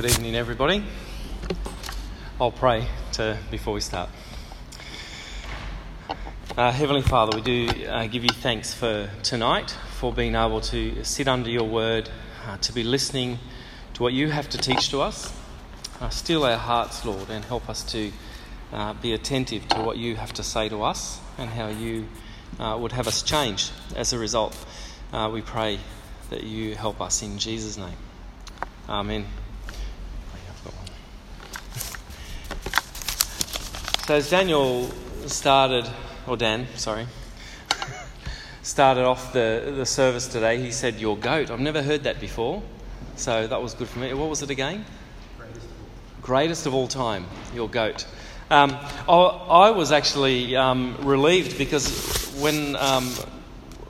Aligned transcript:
good 0.00 0.12
evening, 0.12 0.36
everybody. 0.36 0.84
I'll 2.40 2.52
pray 2.52 2.86
to, 3.14 3.36
before 3.50 3.74
we 3.74 3.80
start. 3.80 4.08
Uh, 6.56 6.70
Heavenly 6.70 7.02
Father, 7.02 7.36
we 7.36 7.42
do 7.42 7.84
uh, 7.88 8.06
give 8.06 8.22
you 8.22 8.30
thanks 8.30 8.72
for 8.72 9.10
tonight, 9.24 9.76
for 9.98 10.12
being 10.12 10.36
able 10.36 10.60
to 10.60 11.02
sit 11.02 11.26
under 11.26 11.50
your 11.50 11.64
word, 11.64 12.08
uh, 12.46 12.58
to 12.58 12.72
be 12.72 12.84
listening 12.84 13.40
to 13.94 14.04
what 14.04 14.12
you 14.12 14.30
have 14.30 14.48
to 14.50 14.58
teach 14.58 14.88
to 14.90 15.00
us. 15.00 15.32
Uh, 16.00 16.08
still 16.10 16.44
our 16.44 16.58
hearts, 16.58 17.04
Lord, 17.04 17.28
and 17.28 17.44
help 17.44 17.68
us 17.68 17.82
to 17.90 18.12
uh, 18.72 18.92
be 18.92 19.12
attentive 19.14 19.66
to 19.70 19.80
what 19.80 19.96
you 19.96 20.14
have 20.14 20.32
to 20.34 20.44
say 20.44 20.68
to 20.68 20.84
us 20.84 21.18
and 21.38 21.50
how 21.50 21.66
you 21.70 22.06
uh, 22.60 22.78
would 22.80 22.92
have 22.92 23.08
us 23.08 23.24
change 23.24 23.72
as 23.96 24.12
a 24.12 24.18
result. 24.20 24.56
we 25.32 25.42
pray 25.42 25.80
that 26.30 26.44
you 26.44 26.76
help 26.76 27.00
us 27.00 27.20
in 27.20 27.40
Jesus' 27.40 27.76
name. 27.76 27.98
Amen. 28.88 29.26
So, 34.08 34.14
as 34.14 34.30
Daniel 34.30 34.88
started, 35.26 35.86
or 36.26 36.38
Dan, 36.38 36.66
sorry, 36.76 37.06
started 38.62 39.04
off 39.04 39.34
the, 39.34 39.74
the 39.76 39.84
service 39.84 40.26
today, 40.26 40.58
he 40.62 40.70
said, 40.70 40.94
Your 40.94 41.14
goat. 41.14 41.50
I've 41.50 41.60
never 41.60 41.82
heard 41.82 42.04
that 42.04 42.18
before, 42.18 42.62
so 43.16 43.46
that 43.46 43.60
was 43.60 43.74
good 43.74 43.86
for 43.86 43.98
me. 43.98 44.14
What 44.14 44.30
was 44.30 44.40
it 44.40 44.48
again? 44.48 44.86
Greatest 46.22 46.64
of 46.64 46.72
all 46.72 46.88
time, 46.88 47.26
your 47.54 47.68
goat. 47.68 48.06
Um, 48.50 48.78
I, 49.06 49.72
was 49.72 49.92
actually 49.92 50.56
um, 50.56 50.96
relieved 51.02 51.58
because 51.58 52.34
when 52.40 52.76
um, 52.76 53.12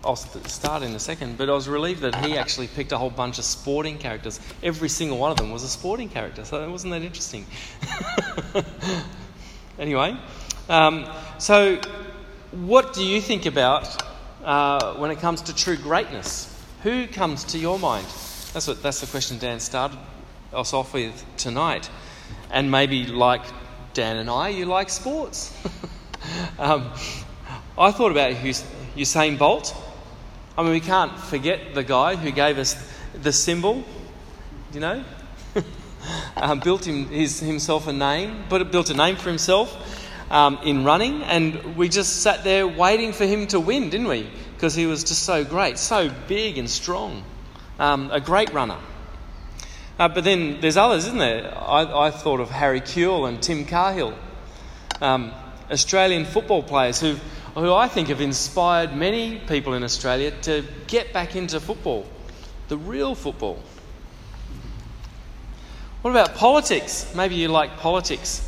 I'll 0.03 0.16
start 0.16 0.82
in 0.82 0.97
a 0.97 0.98
second, 0.98 1.38
but 1.38 1.48
I 1.48 1.53
was 1.53 1.69
relieved 1.69 2.00
that 2.00 2.25
he 2.25 2.36
actually 2.36 2.66
picked 2.66 2.91
a 2.91 2.98
whole 2.98 3.08
bunch 3.08 3.38
of 3.38 3.44
sporting 3.44 3.98
characters. 3.98 4.41
Every 4.64 4.88
single 4.88 5.19
one 5.19 5.30
of 5.30 5.36
them 5.36 5.53
was 5.53 5.62
a 5.62 5.69
sporting 5.69 6.08
character, 6.08 6.44
so 6.44 6.64
it 6.64 6.69
wasn't 6.69 6.94
that 6.94 7.03
interesting? 7.03 7.47
anyway, 9.78 10.16
um, 10.68 11.06
so 11.38 11.80
what 12.50 12.94
do 12.94 13.04
you 13.04 13.20
think 13.20 13.46
about 13.46 14.02
uh, 14.44 14.94
when 14.94 15.10
it 15.10 15.18
comes 15.18 15.42
to 15.42 15.54
true 15.54 15.76
greatness? 15.76 16.54
Who 16.82 17.06
comes 17.06 17.44
to 17.44 17.58
your 17.58 17.78
mind? 17.78 18.06
That's, 18.52 18.66
what, 18.66 18.82
that's 18.82 19.00
the 19.00 19.06
question 19.06 19.38
Dan 19.38 19.60
started 19.60 19.98
us 20.52 20.72
off 20.72 20.94
with 20.94 21.24
tonight. 21.36 21.90
And 22.50 22.70
maybe 22.70 23.06
like 23.06 23.42
Dan 23.94 24.16
and 24.16 24.30
I, 24.30 24.48
you 24.48 24.64
like 24.64 24.88
sports. 24.88 25.54
um, 26.58 26.90
I 27.76 27.90
thought 27.90 28.10
about 28.10 28.32
Usain 28.34 29.38
Bolt. 29.38 29.76
I 30.56 30.62
mean, 30.62 30.72
we 30.72 30.80
can't 30.80 31.16
forget 31.18 31.74
the 31.74 31.84
guy 31.84 32.16
who 32.16 32.30
gave 32.30 32.58
us 32.58 32.74
the 33.14 33.32
symbol, 33.32 33.84
you 34.72 34.80
know, 34.80 35.04
um, 36.41 36.61
built 36.61 36.86
him, 36.86 37.06
his, 37.08 37.41
himself 37.41 37.86
a 37.86 37.92
name, 37.92 38.44
but 38.48 38.70
built 38.70 38.91
a 38.91 38.94
name 38.94 39.17
for 39.17 39.28
himself 39.28 39.77
um, 40.31 40.58
in 40.64 40.84
running, 40.84 41.22
and 41.22 41.77
we 41.77 41.89
just 41.89 42.22
sat 42.22 42.44
there 42.44 42.67
waiting 42.67 43.12
for 43.12 43.25
him 43.25 43.47
to 43.48 43.61
win, 43.61 43.91
didn't 43.91 44.08
we? 44.08 44.28
Because 44.55 44.75
he 44.75 44.86
was 44.86 45.05
just 45.05 45.22
so 45.22 45.44
great, 45.44 45.78
so 45.78 46.11
big 46.27 46.59
and 46.59 46.69
strong, 46.69 47.25
um, 47.78 48.11
a 48.11 48.20
great 48.20 48.53
runner. 48.53 48.78
Uh, 49.98 50.09
but 50.09 50.25
then 50.25 50.61
there's 50.61 50.77
others, 50.77 51.06
isn't 51.06 51.19
there? 51.19 51.53
I, 51.56 52.06
I, 52.06 52.11
thought 52.11 52.41
of 52.41 52.50
Harry 52.50 52.81
Kewell 52.81 53.28
and 53.28 53.42
Tim 53.42 53.64
Cahill, 53.64 54.14
um, 55.00 55.33
Australian 55.70 56.25
football 56.25 56.62
players 56.62 57.00
who've 57.00 57.20
who 57.55 57.72
I 57.75 57.89
think 57.89 58.09
have 58.09 58.20
inspired 58.20 58.94
many 58.94 59.39
people 59.39 59.75
in 59.75 59.83
Australia 59.83 60.31
to 60.42 60.64
get 60.86 61.12
back 61.12 61.34
into 61.34 61.59
football, 61.59 62.06
the 62.69 62.77
real 62.77 63.15
football. 63.15 63.60
What 66.03 66.12
about 66.12 66.36
politics? 66.36 67.12
Maybe 67.14 67.34
you 67.34 67.48
like 67.48 67.78
politics. 67.78 68.44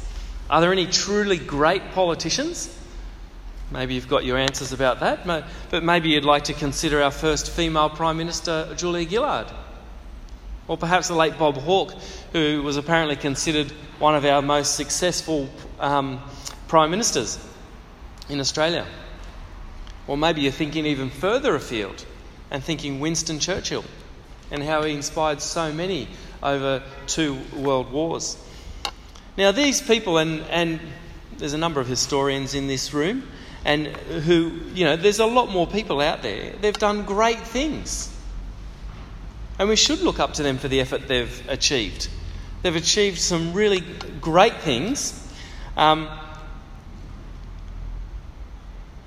Are 0.48 0.60
there 0.60 0.72
any 0.72 0.86
truly 0.86 1.36
great 1.36 1.92
politicians? 1.92 2.76
Maybe 3.72 3.94
you've 3.94 4.08
got 4.08 4.24
your 4.24 4.38
answers 4.38 4.72
about 4.72 5.00
that, 5.00 5.26
but 5.70 5.82
maybe 5.82 6.10
you'd 6.10 6.24
like 6.24 6.44
to 6.44 6.54
consider 6.54 7.02
our 7.02 7.10
first 7.10 7.50
female 7.50 7.88
Prime 7.90 8.16
Minister, 8.16 8.72
Julia 8.76 9.08
Gillard. 9.08 9.46
Or 10.68 10.76
perhaps 10.76 11.08
the 11.08 11.14
late 11.14 11.38
Bob 11.38 11.56
Hawke, 11.56 11.94
who 12.32 12.62
was 12.62 12.76
apparently 12.76 13.16
considered 13.16 13.70
one 13.98 14.14
of 14.14 14.24
our 14.24 14.42
most 14.42 14.76
successful 14.76 15.48
um, 15.80 16.20
Prime 16.68 16.90
Ministers 16.90 17.38
in 18.28 18.38
Australia. 18.38 18.86
Or 20.06 20.16
maybe 20.16 20.40
you're 20.40 20.52
thinking 20.52 20.86
even 20.86 21.10
further 21.10 21.56
afield 21.56 22.04
and 22.50 22.62
thinking 22.62 23.00
Winston 23.00 23.40
Churchill 23.40 23.84
and 24.50 24.62
how 24.62 24.82
he 24.82 24.94
inspired 24.94 25.40
so 25.40 25.72
many 25.72 26.08
over 26.42 26.82
two 27.06 27.38
world 27.56 27.92
wars. 27.92 28.36
Now, 29.36 29.52
these 29.52 29.80
people, 29.80 30.18
and, 30.18 30.40
and 30.50 30.80
there's 31.38 31.52
a 31.52 31.58
number 31.58 31.80
of 31.80 31.86
historians 31.86 32.54
in 32.54 32.66
this 32.66 32.92
room, 32.92 33.26
and 33.64 33.86
who, 33.86 34.60
you 34.74 34.84
know, 34.84 34.96
there's 34.96 35.18
a 35.18 35.26
lot 35.26 35.50
more 35.50 35.66
people 35.66 36.00
out 36.00 36.22
there. 36.22 36.52
They've 36.60 36.72
done 36.72 37.04
great 37.04 37.40
things. 37.40 38.14
And 39.58 39.68
we 39.68 39.76
should 39.76 40.00
look 40.00 40.18
up 40.18 40.34
to 40.34 40.42
them 40.42 40.56
for 40.58 40.68
the 40.68 40.80
effort 40.80 41.06
they've 41.06 41.48
achieved. 41.48 42.08
They've 42.62 42.76
achieved 42.76 43.18
some 43.18 43.52
really 43.52 43.80
great 44.20 44.56
things. 44.56 45.30
Um, 45.76 46.08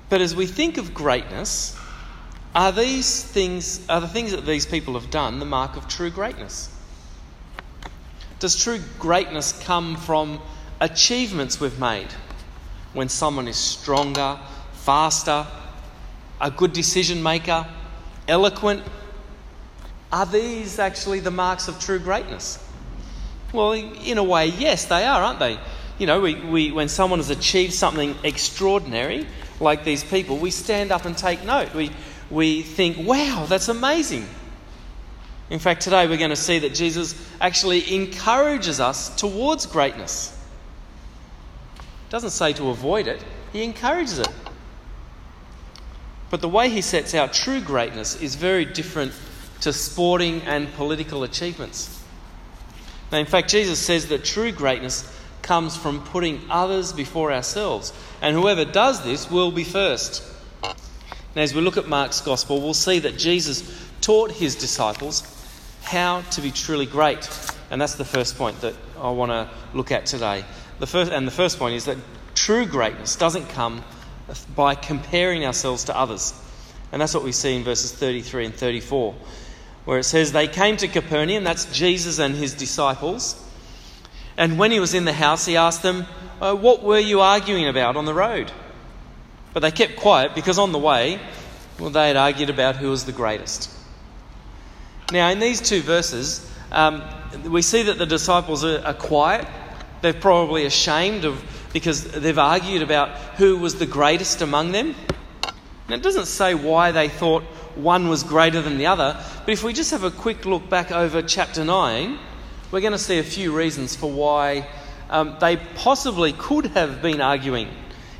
but 0.08 0.20
as 0.20 0.34
we 0.34 0.46
think 0.46 0.76
of 0.76 0.94
greatness, 0.94 1.76
are 2.54 2.70
these 2.70 3.22
things, 3.22 3.84
are 3.88 4.00
the 4.00 4.08
things 4.08 4.30
that 4.30 4.46
these 4.46 4.66
people 4.66 4.94
have 4.94 5.10
done 5.10 5.40
the 5.40 5.44
mark 5.44 5.76
of 5.76 5.88
true 5.88 6.10
greatness? 6.10 6.70
Does 8.40 8.62
true 8.62 8.80
greatness 8.98 9.52
come 9.64 9.96
from 9.96 10.40
achievements 10.80 11.60
we've 11.60 11.78
made? 11.78 12.08
When 12.92 13.08
someone 13.08 13.48
is 13.48 13.56
stronger, 13.56 14.38
faster, 14.72 15.46
a 16.40 16.50
good 16.50 16.72
decision 16.72 17.22
maker, 17.22 17.66
eloquent? 18.28 18.82
Are 20.12 20.26
these 20.26 20.78
actually 20.78 21.20
the 21.20 21.30
marks 21.30 21.68
of 21.68 21.80
true 21.80 21.98
greatness? 21.98 22.58
Well, 23.52 23.72
in 23.72 24.18
a 24.18 24.24
way, 24.24 24.46
yes, 24.46 24.84
they 24.86 25.04
are, 25.04 25.22
aren't 25.22 25.38
they? 25.38 25.58
You 25.98 26.06
know, 26.06 26.20
we, 26.20 26.34
we, 26.34 26.72
when 26.72 26.88
someone 26.88 27.20
has 27.20 27.30
achieved 27.30 27.72
something 27.72 28.16
extraordinary, 28.24 29.26
like 29.60 29.84
these 29.84 30.02
people, 30.02 30.38
we 30.38 30.50
stand 30.50 30.90
up 30.90 31.04
and 31.04 31.16
take 31.16 31.44
note. 31.44 31.72
We, 31.72 31.90
we 32.30 32.62
think, 32.62 33.06
wow, 33.06 33.46
that's 33.48 33.68
amazing. 33.68 34.26
In 35.54 35.60
fact, 35.60 35.82
today 35.82 36.08
we're 36.08 36.16
going 36.16 36.30
to 36.30 36.36
see 36.36 36.58
that 36.58 36.74
Jesus 36.74 37.14
actually 37.40 37.94
encourages 37.94 38.80
us 38.80 39.14
towards 39.14 39.66
greatness. 39.66 40.36
Doesn't 42.10 42.30
say 42.30 42.52
to 42.54 42.70
avoid 42.70 43.06
it, 43.06 43.24
he 43.52 43.62
encourages 43.62 44.18
it. 44.18 44.28
But 46.28 46.40
the 46.40 46.48
way 46.48 46.70
he 46.70 46.80
sets 46.80 47.14
out 47.14 47.32
true 47.32 47.60
greatness 47.60 48.20
is 48.20 48.34
very 48.34 48.64
different 48.64 49.12
to 49.60 49.72
sporting 49.72 50.42
and 50.42 50.72
political 50.74 51.22
achievements. 51.22 52.02
Now, 53.12 53.18
in 53.18 53.26
fact, 53.26 53.48
Jesus 53.48 53.78
says 53.78 54.08
that 54.08 54.24
true 54.24 54.50
greatness 54.50 55.08
comes 55.42 55.76
from 55.76 56.02
putting 56.02 56.40
others 56.50 56.92
before 56.92 57.32
ourselves. 57.32 57.92
And 58.20 58.34
whoever 58.34 58.64
does 58.64 59.04
this 59.04 59.30
will 59.30 59.52
be 59.52 59.62
first. 59.62 60.24
Now, 60.64 61.42
as 61.42 61.54
we 61.54 61.60
look 61.60 61.76
at 61.76 61.86
Mark's 61.86 62.22
gospel, 62.22 62.60
we'll 62.60 62.74
see 62.74 62.98
that 62.98 63.18
Jesus 63.18 63.62
taught 64.00 64.32
his 64.32 64.56
disciples 64.56 65.30
how 65.84 66.22
to 66.32 66.40
be 66.40 66.50
truly 66.50 66.86
great. 66.86 67.28
And 67.70 67.80
that's 67.80 67.94
the 67.94 68.04
first 68.04 68.36
point 68.36 68.60
that 68.62 68.74
I 68.98 69.10
want 69.10 69.30
to 69.30 69.48
look 69.72 69.92
at 69.92 70.06
today. 70.06 70.44
The 70.78 70.86
first, 70.86 71.12
and 71.12 71.26
the 71.26 71.32
first 71.32 71.58
point 71.58 71.76
is 71.76 71.84
that 71.84 71.98
true 72.34 72.66
greatness 72.66 73.16
doesn't 73.16 73.48
come 73.50 73.84
by 74.54 74.74
comparing 74.74 75.44
ourselves 75.44 75.84
to 75.84 75.96
others. 75.96 76.34
And 76.92 77.00
that's 77.00 77.14
what 77.14 77.24
we 77.24 77.32
see 77.32 77.56
in 77.56 77.64
verses 77.64 77.92
33 77.92 78.46
and 78.46 78.54
34, 78.54 79.14
where 79.84 79.98
it 79.98 80.04
says, 80.04 80.32
They 80.32 80.48
came 80.48 80.76
to 80.78 80.88
Capernaum, 80.88 81.44
that's 81.44 81.66
Jesus 81.76 82.18
and 82.18 82.34
his 82.34 82.54
disciples. 82.54 83.40
And 84.36 84.58
when 84.58 84.70
he 84.70 84.80
was 84.80 84.94
in 84.94 85.04
the 85.04 85.12
house, 85.12 85.46
he 85.46 85.56
asked 85.56 85.82
them, 85.82 86.06
uh, 86.40 86.54
What 86.54 86.82
were 86.82 86.98
you 86.98 87.20
arguing 87.20 87.68
about 87.68 87.96
on 87.96 88.04
the 88.04 88.14
road? 88.14 88.50
But 89.52 89.60
they 89.60 89.70
kept 89.70 89.96
quiet 89.96 90.34
because 90.34 90.58
on 90.58 90.72
the 90.72 90.78
way, 90.78 91.20
well, 91.78 91.90
they 91.90 92.08
had 92.08 92.16
argued 92.16 92.50
about 92.50 92.76
who 92.76 92.90
was 92.90 93.04
the 93.04 93.12
greatest. 93.12 93.70
Now, 95.12 95.28
in 95.28 95.38
these 95.38 95.60
two 95.60 95.82
verses, 95.82 96.50
um, 96.72 97.02
we 97.44 97.62
see 97.62 97.82
that 97.82 97.98
the 97.98 98.06
disciples 98.06 98.64
are, 98.64 98.82
are 98.84 98.94
quiet. 98.94 99.46
They're 100.00 100.14
probably 100.14 100.64
ashamed 100.64 101.24
of 101.24 101.42
because 101.72 102.04
they've 102.04 102.38
argued 102.38 102.82
about 102.82 103.10
who 103.36 103.58
was 103.58 103.74
the 103.74 103.86
greatest 103.86 104.40
among 104.40 104.72
them. 104.72 104.94
Now, 105.88 105.96
it 105.96 106.02
doesn't 106.02 106.26
say 106.26 106.54
why 106.54 106.92
they 106.92 107.08
thought 107.08 107.42
one 107.74 108.08
was 108.08 108.22
greater 108.22 108.62
than 108.62 108.78
the 108.78 108.86
other, 108.86 109.20
but 109.44 109.52
if 109.52 109.62
we 109.62 109.72
just 109.72 109.90
have 109.90 110.04
a 110.04 110.10
quick 110.10 110.46
look 110.46 110.70
back 110.70 110.92
over 110.92 111.20
chapter 111.20 111.64
9, 111.64 112.18
we're 112.70 112.80
going 112.80 112.92
to 112.92 112.98
see 112.98 113.18
a 113.18 113.24
few 113.24 113.54
reasons 113.54 113.94
for 113.94 114.10
why 114.10 114.66
um, 115.10 115.36
they 115.40 115.56
possibly 115.56 116.32
could 116.32 116.66
have 116.66 117.02
been 117.02 117.20
arguing. 117.20 117.68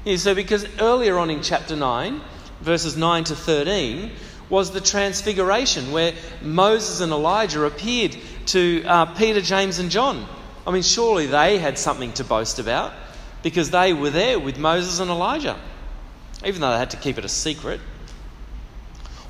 Yeah, 0.05 0.17
so, 0.17 0.35
because 0.35 0.67
earlier 0.81 1.19
on 1.19 1.31
in 1.31 1.43
chapter 1.43 1.77
9, 1.77 2.21
verses 2.61 2.97
9 2.97 3.25
to 3.25 3.37
13, 3.37 4.11
was 4.49 4.70
the 4.70 4.81
Transfiguration, 4.81 5.93
where 5.93 6.12
Moses 6.43 7.00
and 7.00 7.12
Elijah 7.12 7.64
appeared 7.64 8.17
to 8.46 8.85
uh, 8.85 9.06
Peter, 9.14 9.41
James, 9.41 9.79
and 9.79 9.91
John. 9.91 10.26
I 10.67 10.70
mean, 10.70 10.82
surely 10.82 11.26
they 11.26 11.58
had 11.58 11.79
something 11.79 12.12
to 12.14 12.25
boast 12.25 12.58
about 12.58 12.93
because 13.43 13.70
they 13.70 13.93
were 13.93 14.11
there 14.11 14.38
with 14.38 14.58
Moses 14.58 15.00
and 15.00 15.11
Elijah, 15.11 15.58
even 16.44 16.61
though 16.61 16.70
they 16.70 16.79
had 16.79 16.91
to 16.91 16.96
keep 16.96 17.19
it 17.19 17.25
a 17.25 17.29
secret. 17.29 17.81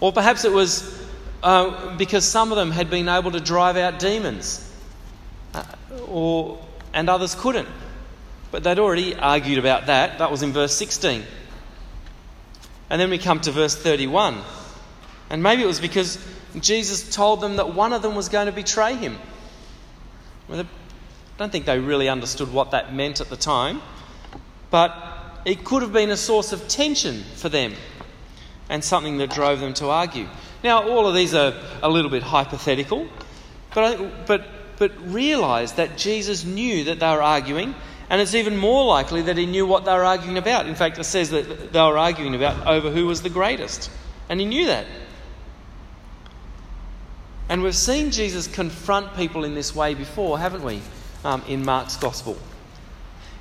Or 0.00 0.12
perhaps 0.12 0.44
it 0.44 0.52
was 0.52 1.04
uh, 1.42 1.96
because 1.96 2.24
some 2.24 2.52
of 2.52 2.56
them 2.56 2.70
had 2.70 2.90
been 2.90 3.08
able 3.08 3.32
to 3.32 3.40
drive 3.40 3.76
out 3.76 3.98
demons, 3.98 4.60
uh, 5.52 5.64
or, 6.08 6.64
and 6.92 7.08
others 7.08 7.34
couldn't. 7.34 7.68
But 8.50 8.62
they'd 8.62 8.78
already 8.78 9.14
argued 9.14 9.58
about 9.58 9.86
that. 9.86 10.18
That 10.18 10.30
was 10.30 10.42
in 10.42 10.52
verse 10.52 10.74
16. 10.74 11.24
And 12.88 13.00
then 13.00 13.10
we 13.10 13.18
come 13.18 13.40
to 13.40 13.50
verse 13.50 13.74
31. 13.74 14.40
And 15.34 15.42
maybe 15.42 15.64
it 15.64 15.66
was 15.66 15.80
because 15.80 16.16
Jesus 16.60 17.12
told 17.12 17.40
them 17.40 17.56
that 17.56 17.74
one 17.74 17.92
of 17.92 18.02
them 18.02 18.14
was 18.14 18.28
going 18.28 18.46
to 18.46 18.52
betray 18.52 18.94
him. 18.94 19.18
Well, 20.46 20.60
I 20.60 20.66
don't 21.38 21.50
think 21.50 21.66
they 21.66 21.80
really 21.80 22.08
understood 22.08 22.52
what 22.52 22.70
that 22.70 22.94
meant 22.94 23.20
at 23.20 23.30
the 23.30 23.36
time, 23.36 23.82
but 24.70 24.94
it 25.44 25.64
could 25.64 25.82
have 25.82 25.92
been 25.92 26.10
a 26.10 26.16
source 26.16 26.52
of 26.52 26.68
tension 26.68 27.24
for 27.34 27.48
them 27.48 27.74
and 28.68 28.84
something 28.84 29.18
that 29.18 29.30
drove 29.30 29.58
them 29.58 29.74
to 29.74 29.88
argue. 29.88 30.28
Now, 30.62 30.88
all 30.88 31.08
of 31.08 31.16
these 31.16 31.34
are 31.34 31.52
a 31.82 31.88
little 31.88 32.12
bit 32.12 32.22
hypothetical, 32.22 33.08
but, 33.74 34.00
I, 34.00 34.04
but, 34.26 34.46
but 34.78 34.92
realise 35.12 35.72
that 35.72 35.98
Jesus 35.98 36.44
knew 36.44 36.84
that 36.84 37.00
they 37.00 37.10
were 37.10 37.22
arguing, 37.22 37.74
and 38.08 38.20
it's 38.20 38.36
even 38.36 38.56
more 38.56 38.86
likely 38.86 39.22
that 39.22 39.36
he 39.36 39.46
knew 39.46 39.66
what 39.66 39.84
they 39.84 39.92
were 39.94 40.04
arguing 40.04 40.38
about. 40.38 40.68
In 40.68 40.76
fact, 40.76 40.96
it 41.00 41.02
says 41.02 41.30
that 41.30 41.72
they 41.72 41.80
were 41.80 41.98
arguing 41.98 42.36
about 42.36 42.68
over 42.68 42.92
who 42.92 43.06
was 43.06 43.22
the 43.22 43.30
greatest, 43.30 43.90
and 44.28 44.38
he 44.38 44.46
knew 44.46 44.66
that. 44.66 44.86
And 47.48 47.62
we've 47.62 47.76
seen 47.76 48.10
Jesus 48.10 48.46
confront 48.46 49.14
people 49.14 49.44
in 49.44 49.54
this 49.54 49.74
way 49.74 49.94
before, 49.94 50.38
haven't 50.38 50.64
we, 50.64 50.80
um, 51.24 51.42
in 51.46 51.64
Mark's 51.64 51.96
Gospel? 51.96 52.38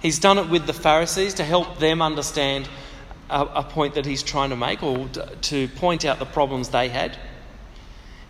He's 0.02 0.20
done 0.20 0.38
it 0.38 0.50
with 0.50 0.68
the 0.68 0.74
Pharisees 0.74 1.34
to 1.36 1.44
help 1.46 1.80
them 1.80 2.02
understand 2.02 2.68
a, 3.30 3.42
a 3.42 3.64
point 3.64 3.96
that 3.96 4.06
he's 4.06 4.22
trying 4.22 4.50
to 4.50 4.58
make 4.58 4.84
or 4.84 5.08
to 5.08 5.68
point 5.70 6.04
out 6.04 6.20
the 6.20 6.26
problems 6.26 6.70
they 6.70 6.90
had. 6.90 7.18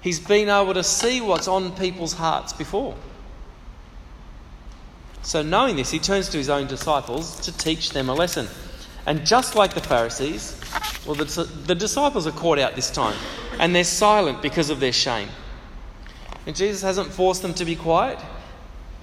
He's 0.01 0.19
been 0.19 0.49
able 0.49 0.75
to 0.75 0.83
see 0.83 1.21
what's 1.21 1.47
on 1.47 1.75
people's 1.75 2.13
hearts 2.13 2.53
before. 2.53 2.95
So, 5.23 5.41
knowing 5.41 5.77
this, 5.77 5.89
he 5.89 5.99
turns 5.99 6.27
to 6.29 6.37
his 6.37 6.49
own 6.49 6.67
disciples 6.67 7.39
to 7.41 7.57
teach 7.57 7.91
them 7.91 8.09
a 8.09 8.13
lesson. 8.13 8.47
And 9.05 9.25
just 9.25 9.55
like 9.55 9.73
the 9.73 9.81
Pharisees, 9.81 10.59
well, 11.05 11.15
the, 11.15 11.43
the 11.65 11.75
disciples 11.75 12.27
are 12.27 12.31
caught 12.31 12.59
out 12.59 12.75
this 12.75 12.91
time 12.91 13.15
and 13.59 13.73
they're 13.73 13.83
silent 13.83 14.41
because 14.41 14.69
of 14.69 14.79
their 14.79 14.93
shame. 14.93 15.29
And 16.45 16.55
Jesus 16.55 16.81
hasn't 16.81 17.11
forced 17.11 17.41
them 17.41 17.53
to 17.55 17.65
be 17.65 17.75
quiet. 17.75 18.19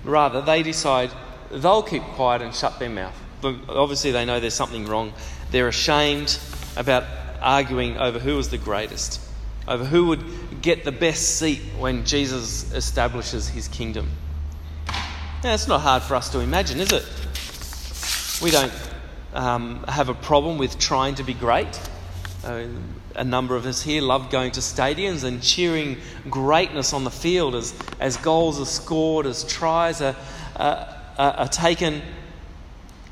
Rather, 0.05 0.41
they 0.41 0.63
decide 0.63 1.11
they'll 1.51 1.83
keep 1.83 2.03
quiet 2.03 2.43
and 2.43 2.55
shut 2.55 2.79
their 2.79 2.91
mouth. 2.91 3.17
But 3.41 3.57
obviously, 3.69 4.11
they 4.11 4.25
know 4.25 4.41
there's 4.41 4.55
something 4.55 4.87
wrong 4.87 5.13
they're 5.51 5.69
ashamed 5.69 6.39
about 6.77 7.05
arguing 7.41 7.97
over 7.97 8.19
who 8.19 8.37
was 8.37 8.51
the 8.51 8.59
greatest, 8.59 9.21
over 9.67 9.85
who 9.85 10.07
would 10.07 10.63
get 10.63 10.85
the 10.85 10.93
best 10.93 11.39
seat 11.39 11.61
when 11.79 12.05
Jesus 12.05 12.73
establishes 12.73 13.49
his 13.49 13.69
kingdom. 13.69 14.11
Now, 15.43 15.55
it's 15.55 15.69
not 15.69 15.81
hard 15.81 16.03
for 16.03 16.15
us 16.15 16.29
to 16.31 16.41
imagine, 16.41 16.81
is 16.81 16.93
it? 16.93 17.05
We 18.43 18.51
don't 18.51 18.73
um, 19.35 19.85
have 19.89 20.09
a 20.09 20.15
problem 20.15 20.59
with 20.59 20.79
trying 20.79 21.17
to 21.17 21.25
be 21.25 21.35
great. 21.35 21.81
Uh, 22.43 22.65
a 23.17 23.25
number 23.25 23.55
of 23.55 23.67
us 23.67 23.83
here 23.83 24.01
love 24.01 24.31
going 24.31 24.51
to 24.53 24.61
stadiums 24.61 25.25
and 25.25 25.43
cheering 25.43 25.99
greatness 26.31 26.95
on 26.95 27.05
the 27.05 27.11
field 27.11 27.55
as, 27.55 27.75
as 27.99 28.17
goals 28.17 28.59
are 28.59 28.65
scored, 28.65 29.27
as 29.27 29.45
tries 29.45 30.01
are, 30.01 30.17
uh, 30.57 30.87
are 31.19 31.49
taken. 31.49 32.01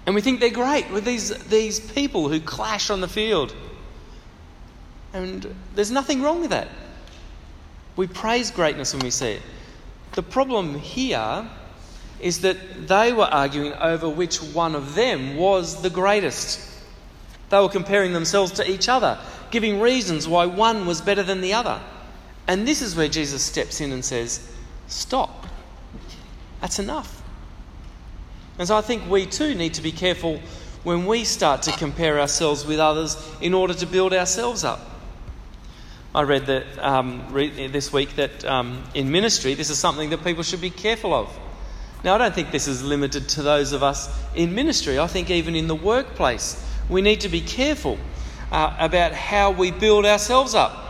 And 0.06 0.14
we 0.14 0.22
think 0.22 0.40
they're 0.40 0.48
great 0.48 0.90
with 0.90 1.04
these, 1.04 1.36
these 1.48 1.78
people 1.78 2.30
who 2.30 2.40
clash 2.40 2.88
on 2.88 3.02
the 3.02 3.08
field. 3.08 3.54
And 5.12 5.54
there's 5.74 5.90
nothing 5.90 6.22
wrong 6.22 6.40
with 6.40 6.50
that. 6.50 6.68
We 7.96 8.06
praise 8.06 8.50
greatness 8.50 8.94
when 8.94 9.02
we 9.02 9.10
see 9.10 9.32
it. 9.32 9.42
The 10.12 10.22
problem 10.22 10.78
here 10.78 11.46
is 12.20 12.40
that 12.40 12.88
they 12.88 13.12
were 13.12 13.24
arguing 13.24 13.74
over 13.74 14.08
which 14.08 14.42
one 14.42 14.74
of 14.74 14.94
them 14.94 15.36
was 15.36 15.82
the 15.82 15.90
greatest. 15.90 16.77
They 17.50 17.58
were 17.58 17.68
comparing 17.68 18.12
themselves 18.12 18.52
to 18.52 18.70
each 18.70 18.88
other, 18.88 19.18
giving 19.50 19.80
reasons 19.80 20.28
why 20.28 20.46
one 20.46 20.86
was 20.86 21.00
better 21.00 21.22
than 21.22 21.40
the 21.40 21.54
other. 21.54 21.80
And 22.46 22.66
this 22.66 22.82
is 22.82 22.96
where 22.96 23.08
Jesus 23.08 23.42
steps 23.42 23.80
in 23.80 23.92
and 23.92 24.04
says, 24.04 24.46
Stop. 24.86 25.46
That's 26.60 26.78
enough. 26.78 27.22
And 28.58 28.66
so 28.66 28.76
I 28.76 28.80
think 28.80 29.08
we 29.08 29.26
too 29.26 29.54
need 29.54 29.74
to 29.74 29.82
be 29.82 29.92
careful 29.92 30.40
when 30.82 31.06
we 31.06 31.24
start 31.24 31.62
to 31.62 31.72
compare 31.72 32.18
ourselves 32.18 32.66
with 32.66 32.78
others 32.78 33.16
in 33.40 33.54
order 33.54 33.74
to 33.74 33.86
build 33.86 34.12
ourselves 34.12 34.64
up. 34.64 34.80
I 36.14 36.22
read 36.22 36.46
that 36.46 36.64
um, 36.78 37.26
this 37.32 37.92
week 37.92 38.16
that 38.16 38.44
um, 38.44 38.82
in 38.94 39.10
ministry, 39.10 39.54
this 39.54 39.70
is 39.70 39.78
something 39.78 40.10
that 40.10 40.24
people 40.24 40.42
should 40.42 40.60
be 40.60 40.70
careful 40.70 41.12
of. 41.12 41.38
Now, 42.02 42.14
I 42.14 42.18
don't 42.18 42.34
think 42.34 42.50
this 42.50 42.66
is 42.66 42.82
limited 42.82 43.28
to 43.30 43.42
those 43.42 43.72
of 43.72 43.82
us 43.82 44.08
in 44.34 44.54
ministry. 44.54 44.98
I 44.98 45.06
think 45.06 45.30
even 45.30 45.54
in 45.54 45.66
the 45.66 45.74
workplace, 45.74 46.64
we 46.88 47.02
need 47.02 47.20
to 47.20 47.28
be 47.28 47.40
careful 47.40 47.98
uh, 48.50 48.74
about 48.78 49.12
how 49.12 49.50
we 49.50 49.70
build 49.70 50.06
ourselves 50.06 50.54
up. 50.54 50.84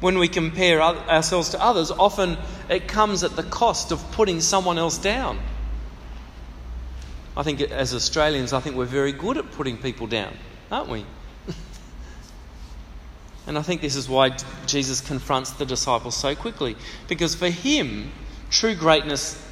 When 0.00 0.18
we 0.18 0.28
compare 0.28 0.82
ourselves 0.82 1.50
to 1.50 1.62
others, 1.62 1.90
often 1.90 2.36
it 2.68 2.88
comes 2.88 3.24
at 3.24 3.36
the 3.36 3.42
cost 3.42 3.90
of 3.90 4.12
putting 4.12 4.40
someone 4.40 4.76
else 4.76 4.98
down. 4.98 5.38
I 7.36 7.42
think 7.42 7.60
as 7.60 7.94
Australians, 7.94 8.52
I 8.52 8.60
think 8.60 8.76
we're 8.76 8.84
very 8.84 9.12
good 9.12 9.38
at 9.38 9.50
putting 9.52 9.78
people 9.78 10.06
down, 10.06 10.36
aren't 10.70 10.88
we? 10.88 11.06
and 13.46 13.58
I 13.58 13.62
think 13.62 13.80
this 13.80 13.96
is 13.96 14.08
why 14.08 14.36
Jesus 14.66 15.00
confronts 15.00 15.52
the 15.52 15.64
disciples 15.64 16.16
so 16.16 16.34
quickly. 16.34 16.76
Because 17.08 17.34
for 17.34 17.48
him, 17.48 18.12
true 18.50 18.74
greatness 18.74 19.42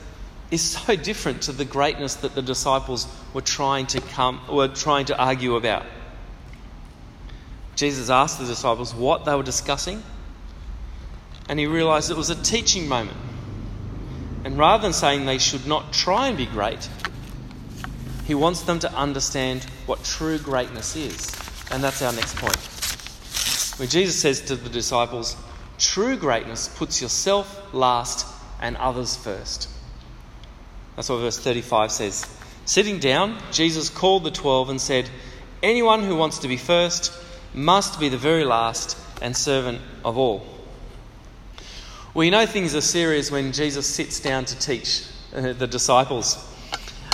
is 0.53 0.61
so 0.61 0.95
different 0.95 1.43
to 1.43 1.53
the 1.53 1.65
greatness 1.65 2.17
that 2.17 2.35
the 2.35 2.43
disciples 2.43 3.09
were 3.33 3.41
trying 3.41 3.87
to 3.87 4.01
come 4.03 4.39
were 4.49 4.69
trying 4.69 5.07
to 5.07 5.19
argue 5.19 5.57
about. 5.57 5.87
Jesus 7.75 8.11
asked 8.11 8.39
the 8.39 8.45
disciples 8.45 8.95
what 8.95 9.25
they 9.25 9.35
were 9.35 9.43
discussing, 9.43 10.03
and 11.49 11.59
he 11.59 11.67
realized 11.67 12.11
it 12.11 12.19
was 12.19 12.29
a 12.29 12.41
teaching 12.43 12.87
moment. 12.87 13.17
And 14.45 14.59
rather 14.59 14.83
than 14.83 14.93
saying 14.93 15.25
they 15.25 15.39
should 15.39 15.67
not 15.67 15.91
try 15.91 16.29
and 16.29 16.37
be 16.37 16.47
great, 16.47 16.87
he 18.27 18.35
wants 18.35 18.61
them 18.63 18.79
to 18.81 18.93
understand 18.93 19.65
what 19.87 20.05
true 20.05 20.39
greatness 20.39 20.97
is. 20.97 21.35
And 21.71 21.83
that's 21.83 22.03
our 22.03 22.13
next 22.13 22.37
point. 22.37 23.79
When 23.79 23.89
Jesus 23.89 24.21
says 24.21 24.43
to 24.43 24.57
the 24.57 24.69
disciples, 24.69 25.35
true 25.79 26.17
greatness 26.19 26.69
puts 26.69 27.01
yourself 27.01 27.73
last 27.73 28.27
and 28.61 28.77
others 28.77 29.17
first. 29.17 29.72
That's 30.97 31.09
what 31.09 31.17
verse 31.17 31.39
35 31.39 31.91
says. 31.93 32.39
Sitting 32.65 32.99
down, 32.99 33.39
Jesus 33.51 33.89
called 33.89 34.25
the 34.25 34.31
twelve 34.31 34.71
and 34.71 34.81
said, 34.81 35.09
Anyone 35.63 36.03
who 36.05 36.17
wants 36.17 36.39
to 36.41 36.49
be 36.49 36.57
first 36.57 37.13
must 37.55 37.99
be 37.99 38.09
the 38.09 38.17
very 38.17 38.45
last 38.45 38.97
and 39.21 39.37
servant 39.37 39.81
of 40.05 40.17
all. 40.17 40.47
We 42.15 42.31
know 42.31 42.47
things 42.47 42.75
are 42.75 42.81
serious 42.81 43.31
when 43.31 43.53
Jesus 43.53 43.87
sits 43.87 44.21
down 44.21 44.45
to 44.47 44.59
teach 44.59 45.05
uh, 45.35 45.55
the 45.55 45.67
disciples. 45.67 46.37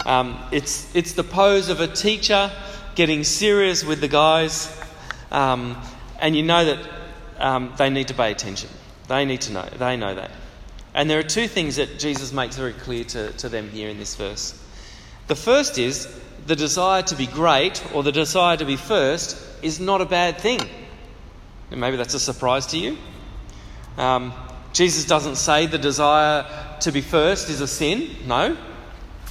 Um, 0.05 0.39
it's, 0.51 0.95
it's 0.95 1.13
the 1.13 1.25
pose 1.25 1.69
of 1.69 1.81
a 1.81 1.87
teacher 1.87 2.51
getting 2.95 3.23
serious 3.23 3.85
with 3.85 4.01
the 4.01 4.09
guys, 4.09 4.75
um, 5.31 5.81
and 6.19 6.35
you 6.35 6.43
know 6.43 6.65
that 6.65 6.91
um, 7.39 7.73
they 7.79 7.91
need 7.91 8.09
to 8.09 8.15
pay 8.15 8.33
attention. 8.33 8.71
They 9.07 9.25
need 9.25 9.43
to 9.43 9.53
know. 9.53 9.69
They 9.79 9.97
know 9.97 10.15
that. 10.15 10.31
And 10.95 11.09
there 11.09 11.19
are 11.19 11.25
two 11.25 11.47
things 11.47 11.77
that 11.77 11.99
Jesus 11.99 12.33
makes 12.33 12.57
very 12.57 12.73
clear 12.73 13.05
to, 13.05 13.33
to 13.33 13.49
them 13.49 13.71
here 13.71 13.89
in 13.89 13.99
this 13.99 14.17
verse. 14.17 14.61
The 15.27 15.37
first 15.37 15.79
is 15.79 16.09
the 16.47 16.57
desire 16.57 17.03
to 17.03 17.15
be 17.15 17.27
great 17.27 17.85
or 17.95 18.03
the 18.03 18.13
desire 18.13 18.57
to 18.57 18.65
be 18.65 18.77
first 18.77 19.37
is 19.63 19.79
not 19.79 20.01
a 20.01 20.07
bad 20.07 20.39
thing. 20.39 20.61
And 21.71 21.81
maybe 21.81 21.97
that's 21.97 22.15
a 22.15 22.21
surprise 22.21 22.67
to 22.69 22.79
you. 22.79 22.97
Um, 23.99 24.33
Jesus 24.73 25.05
doesn't 25.05 25.37
say 25.37 25.67
the 25.67 25.79
desire 25.79 26.47
to 26.81 26.93
be 26.93 27.01
first 27.01 27.51
is 27.51 27.61
a 27.61 27.67
sin. 27.67 28.09
No. 28.27 28.57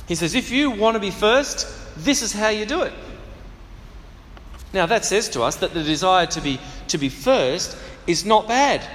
He 0.07 0.15
says, 0.15 0.35
if 0.35 0.51
you 0.51 0.71
want 0.71 0.95
to 0.95 0.99
be 0.99 1.11
first, 1.11 1.67
this 1.97 2.21
is 2.21 2.33
how 2.33 2.49
you 2.49 2.65
do 2.65 2.83
it. 2.83 2.93
Now, 4.73 4.85
that 4.85 5.05
says 5.05 5.29
to 5.29 5.41
us 5.41 5.55
that 5.57 5.73
the 5.73 5.83
desire 5.83 6.27
to 6.27 6.41
be, 6.41 6.59
to 6.89 6.97
be 6.97 7.09
first 7.09 7.77
is 8.05 8.25
not 8.25 8.47
bad. 8.47 8.87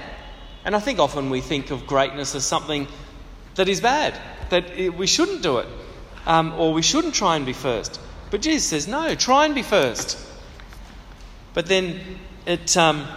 And 0.65 0.75
I 0.75 0.79
think 0.79 0.99
often 0.99 1.29
we 1.29 1.41
think 1.41 1.71
of 1.71 1.87
greatness 1.87 2.35
as 2.35 2.45
something 2.45 2.87
that 3.55 3.67
is 3.67 3.81
bad, 3.81 4.19
that 4.49 4.77
we 4.95 5.07
shouldn't 5.07 5.41
do 5.43 5.57
it, 5.57 5.67
um, 6.25 6.53
or 6.53 6.73
we 6.73 6.81
shouldn't 6.81 7.13
try 7.13 7.35
and 7.35 7.45
be 7.45 7.53
first. 7.53 7.99
But 8.31 8.41
Jesus 8.41 8.67
says, 8.67 8.87
no, 8.87 9.15
try 9.15 9.45
and 9.45 9.53
be 9.53 9.61
first. 9.61 10.17
But 11.53 11.67
then 11.67 11.99
it, 12.45 12.75
um, 12.77 13.07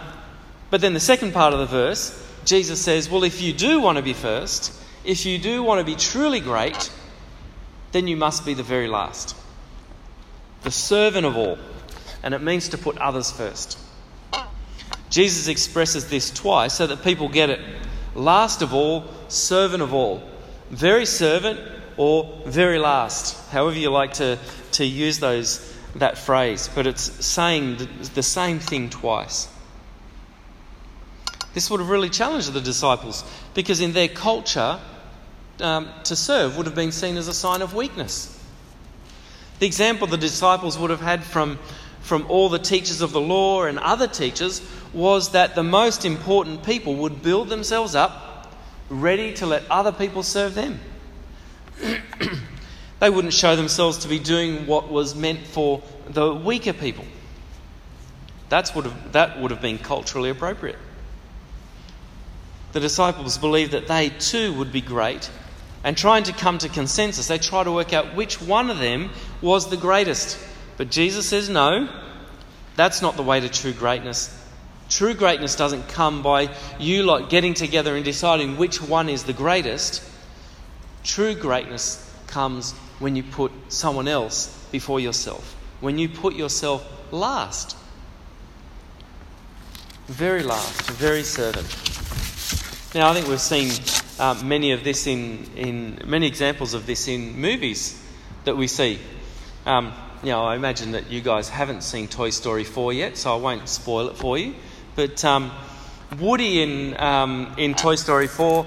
But 0.69 0.81
then 0.81 0.93
the 0.93 0.99
second 0.99 1.33
part 1.33 1.53
of 1.53 1.59
the 1.59 1.65
verse, 1.65 2.23
Jesus 2.45 2.81
says, 2.81 3.09
Well, 3.09 3.23
if 3.23 3.41
you 3.41 3.53
do 3.53 3.79
want 3.79 3.97
to 3.97 4.03
be 4.03 4.13
first, 4.13 4.73
if 5.03 5.25
you 5.25 5.37
do 5.37 5.63
want 5.63 5.79
to 5.79 5.85
be 5.85 5.95
truly 5.95 6.39
great, 6.39 6.91
then 7.93 8.07
you 8.07 8.17
must 8.17 8.45
be 8.45 8.53
the 8.53 8.63
very 8.63 8.87
last. 8.87 9.35
The 10.63 10.71
servant 10.71 11.25
of 11.25 11.37
all. 11.37 11.57
And 12.23 12.33
it 12.33 12.41
means 12.41 12.69
to 12.69 12.77
put 12.77 12.97
others 12.97 13.31
first. 13.31 13.79
Jesus 15.17 15.47
expresses 15.47 16.11
this 16.11 16.29
twice 16.29 16.75
so 16.75 16.85
that 16.85 17.03
people 17.03 17.27
get 17.27 17.49
it. 17.49 17.59
Last 18.13 18.61
of 18.61 18.71
all, 18.71 19.05
servant 19.29 19.81
of 19.81 19.91
all. 19.91 20.21
Very 20.69 21.07
servant 21.07 21.59
or 21.97 22.43
very 22.45 22.77
last, 22.77 23.49
however 23.49 23.79
you 23.79 23.89
like 23.89 24.13
to, 24.13 24.37
to 24.73 24.85
use 24.85 25.17
those, 25.17 25.75
that 25.95 26.19
phrase. 26.19 26.69
But 26.75 26.85
it's 26.85 27.25
saying 27.25 27.77
the 28.13 28.21
same 28.21 28.59
thing 28.59 28.91
twice. 28.91 29.49
This 31.55 31.71
would 31.71 31.79
have 31.79 31.89
really 31.89 32.11
challenged 32.11 32.53
the 32.53 32.61
disciples 32.61 33.23
because 33.55 33.81
in 33.81 33.93
their 33.93 34.09
culture, 34.09 34.79
um, 35.61 35.89
to 36.03 36.15
serve 36.15 36.57
would 36.57 36.67
have 36.67 36.75
been 36.75 36.91
seen 36.91 37.17
as 37.17 37.27
a 37.27 37.33
sign 37.33 37.63
of 37.63 37.73
weakness. 37.73 38.39
The 39.57 39.65
example 39.65 40.05
the 40.05 40.17
disciples 40.17 40.77
would 40.77 40.91
have 40.91 41.01
had 41.01 41.23
from, 41.23 41.57
from 42.01 42.27
all 42.29 42.49
the 42.49 42.59
teachers 42.59 43.01
of 43.01 43.13
the 43.13 43.19
law 43.19 43.63
and 43.63 43.79
other 43.79 44.07
teachers 44.07 44.61
was 44.93 45.31
that 45.31 45.55
the 45.55 45.63
most 45.63 46.05
important 46.05 46.63
people 46.63 46.95
would 46.95 47.21
build 47.21 47.49
themselves 47.49 47.95
up, 47.95 48.53
ready 48.89 49.33
to 49.33 49.45
let 49.45 49.63
other 49.69 49.91
people 49.91 50.23
serve 50.23 50.55
them. 50.55 50.79
they 52.99 53.09
wouldn't 53.09 53.33
show 53.33 53.55
themselves 53.55 53.99
to 53.99 54.07
be 54.07 54.19
doing 54.19 54.65
what 54.65 54.89
was 54.89 55.15
meant 55.15 55.45
for 55.45 55.81
the 56.09 56.33
weaker 56.33 56.73
people. 56.73 57.05
That's 58.49 58.73
would 58.73 58.85
have, 58.85 59.11
that 59.11 59.39
would 59.39 59.51
have 59.51 59.61
been 59.61 59.77
culturally 59.77 60.29
appropriate. 60.29 60.79
The 62.71 62.79
disciples 62.79 63.37
believed 63.37 63.71
that 63.71 63.87
they 63.87 64.09
too 64.09 64.53
would 64.53 64.71
be 64.71 64.81
great 64.81 65.29
and 65.83 65.95
trying 65.95 66.23
to 66.23 66.33
come 66.33 66.57
to 66.57 66.69
consensus, 66.69 67.27
they 67.27 67.37
try 67.37 67.63
to 67.63 67.71
work 67.71 67.93
out 67.93 68.13
which 68.13 68.41
one 68.41 68.69
of 68.69 68.79
them 68.79 69.09
was 69.41 69.69
the 69.69 69.77
greatest. 69.77 70.37
But 70.75 70.91
Jesus 70.91 71.27
says, 71.29 71.49
no, 71.49 71.87
that's 72.75 73.01
not 73.01 73.15
the 73.15 73.23
way 73.23 73.39
to 73.39 73.49
true 73.49 73.73
greatness. 73.73 74.36
True 74.89 75.13
greatness 75.13 75.55
doesn't 75.55 75.89
come 75.89 76.21
by 76.21 76.49
you 76.79 77.03
lot 77.03 77.29
getting 77.29 77.53
together 77.53 77.95
and 77.95 78.05
deciding 78.05 78.57
which 78.57 78.81
one 78.81 79.09
is 79.09 79.23
the 79.23 79.33
greatest. 79.33 80.01
True 81.03 81.35
greatness 81.35 82.03
comes 82.27 82.73
when 82.99 83.15
you 83.15 83.23
put 83.23 83.51
someone 83.67 84.07
else 84.07 84.65
before 84.71 84.99
yourself, 84.99 85.55
when 85.81 85.97
you 85.97 86.09
put 86.09 86.35
yourself 86.35 86.85
last. 87.11 87.75
Very 90.07 90.43
last, 90.43 90.89
very 90.91 91.23
servant. 91.23 91.67
Now, 92.95 93.09
I 93.09 93.13
think 93.13 93.27
we've 93.27 93.41
seen 93.41 93.71
uh, 94.19 94.41
many 94.43 94.71
of 94.71 94.83
this 94.83 95.05
in, 95.05 95.45
in 95.55 96.01
many 96.05 96.27
examples 96.27 96.73
of 96.73 96.85
this 96.85 97.07
in 97.07 97.39
movies 97.39 98.01
that 98.45 98.55
we 98.55 98.67
see. 98.67 98.99
Um, 99.65 99.93
you 100.23 100.29
know, 100.29 100.43
I 100.43 100.55
imagine 100.55 100.93
that 100.93 101.11
you 101.11 101.21
guys 101.21 101.49
haven't 101.49 101.83
seen 101.83 102.07
Toy 102.07 102.29
Story 102.29 102.63
4 102.63 102.93
yet, 102.93 103.17
so 103.17 103.33
I 103.33 103.37
won't 103.37 103.67
spoil 103.67 104.07
it 104.07 104.15
for 104.15 104.37
you. 104.37 104.55
But 104.97 105.23
um, 105.23 105.51
Woody 106.19 106.63
in, 106.63 106.99
um, 106.99 107.53
in 107.55 107.75
Toy 107.75 107.93
Story 107.93 108.25
4 108.25 108.65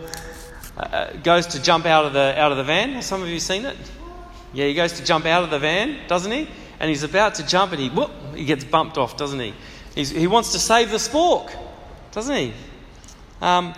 uh, 0.76 1.12
goes 1.24 1.48
to 1.48 1.60
jump 1.60 1.86
out 1.86 2.04
of, 2.04 2.12
the, 2.12 2.40
out 2.40 2.52
of 2.52 2.56
the 2.56 2.62
van. 2.62 2.90
Have 2.90 3.02
some 3.02 3.20
of 3.20 3.28
you 3.28 3.40
seen 3.40 3.66
it? 3.66 3.76
Yeah, 4.52 4.66
he 4.66 4.74
goes 4.74 4.92
to 4.92 5.04
jump 5.04 5.26
out 5.26 5.42
of 5.42 5.50
the 5.50 5.58
van, 5.58 6.06
doesn't 6.06 6.30
he? 6.30 6.48
And 6.78 6.88
he's 6.88 7.02
about 7.02 7.34
to 7.34 7.46
jump 7.48 7.72
and 7.72 7.80
he, 7.80 7.88
whoop, 7.88 8.12
he 8.36 8.44
gets 8.44 8.62
bumped 8.62 8.96
off, 8.96 9.16
doesn't 9.16 9.40
he? 9.40 9.54
He's, 9.96 10.10
he 10.10 10.28
wants 10.28 10.52
to 10.52 10.60
save 10.60 10.92
the 10.92 10.98
spork, 10.98 11.52
doesn't 12.12 12.36
he? 12.36 12.52
Um, 13.42 13.74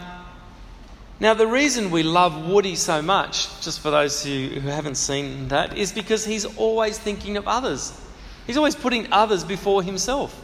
now, 1.21 1.33
the 1.33 1.47
reason 1.47 1.91
we 1.91 2.03
love 2.03 2.51
Woody 2.51 2.77
so 2.77 3.01
much, 3.01 3.63
just 3.63 3.81
for 3.81 3.91
those 3.91 4.23
who, 4.23 4.49
who 4.49 4.69
haven't 4.69 4.97
seen 4.97 5.49
that, 5.49 5.79
is 5.79 5.91
because 5.91 6.27
he's 6.27 6.45
always 6.59 6.99
thinking 6.99 7.39
of 7.39 7.49
others. 7.49 7.99
He's 8.47 8.59
always 8.59 8.77
putting 8.77 9.11
others 9.11 9.43
before 9.43 9.83
himself. 9.83 10.39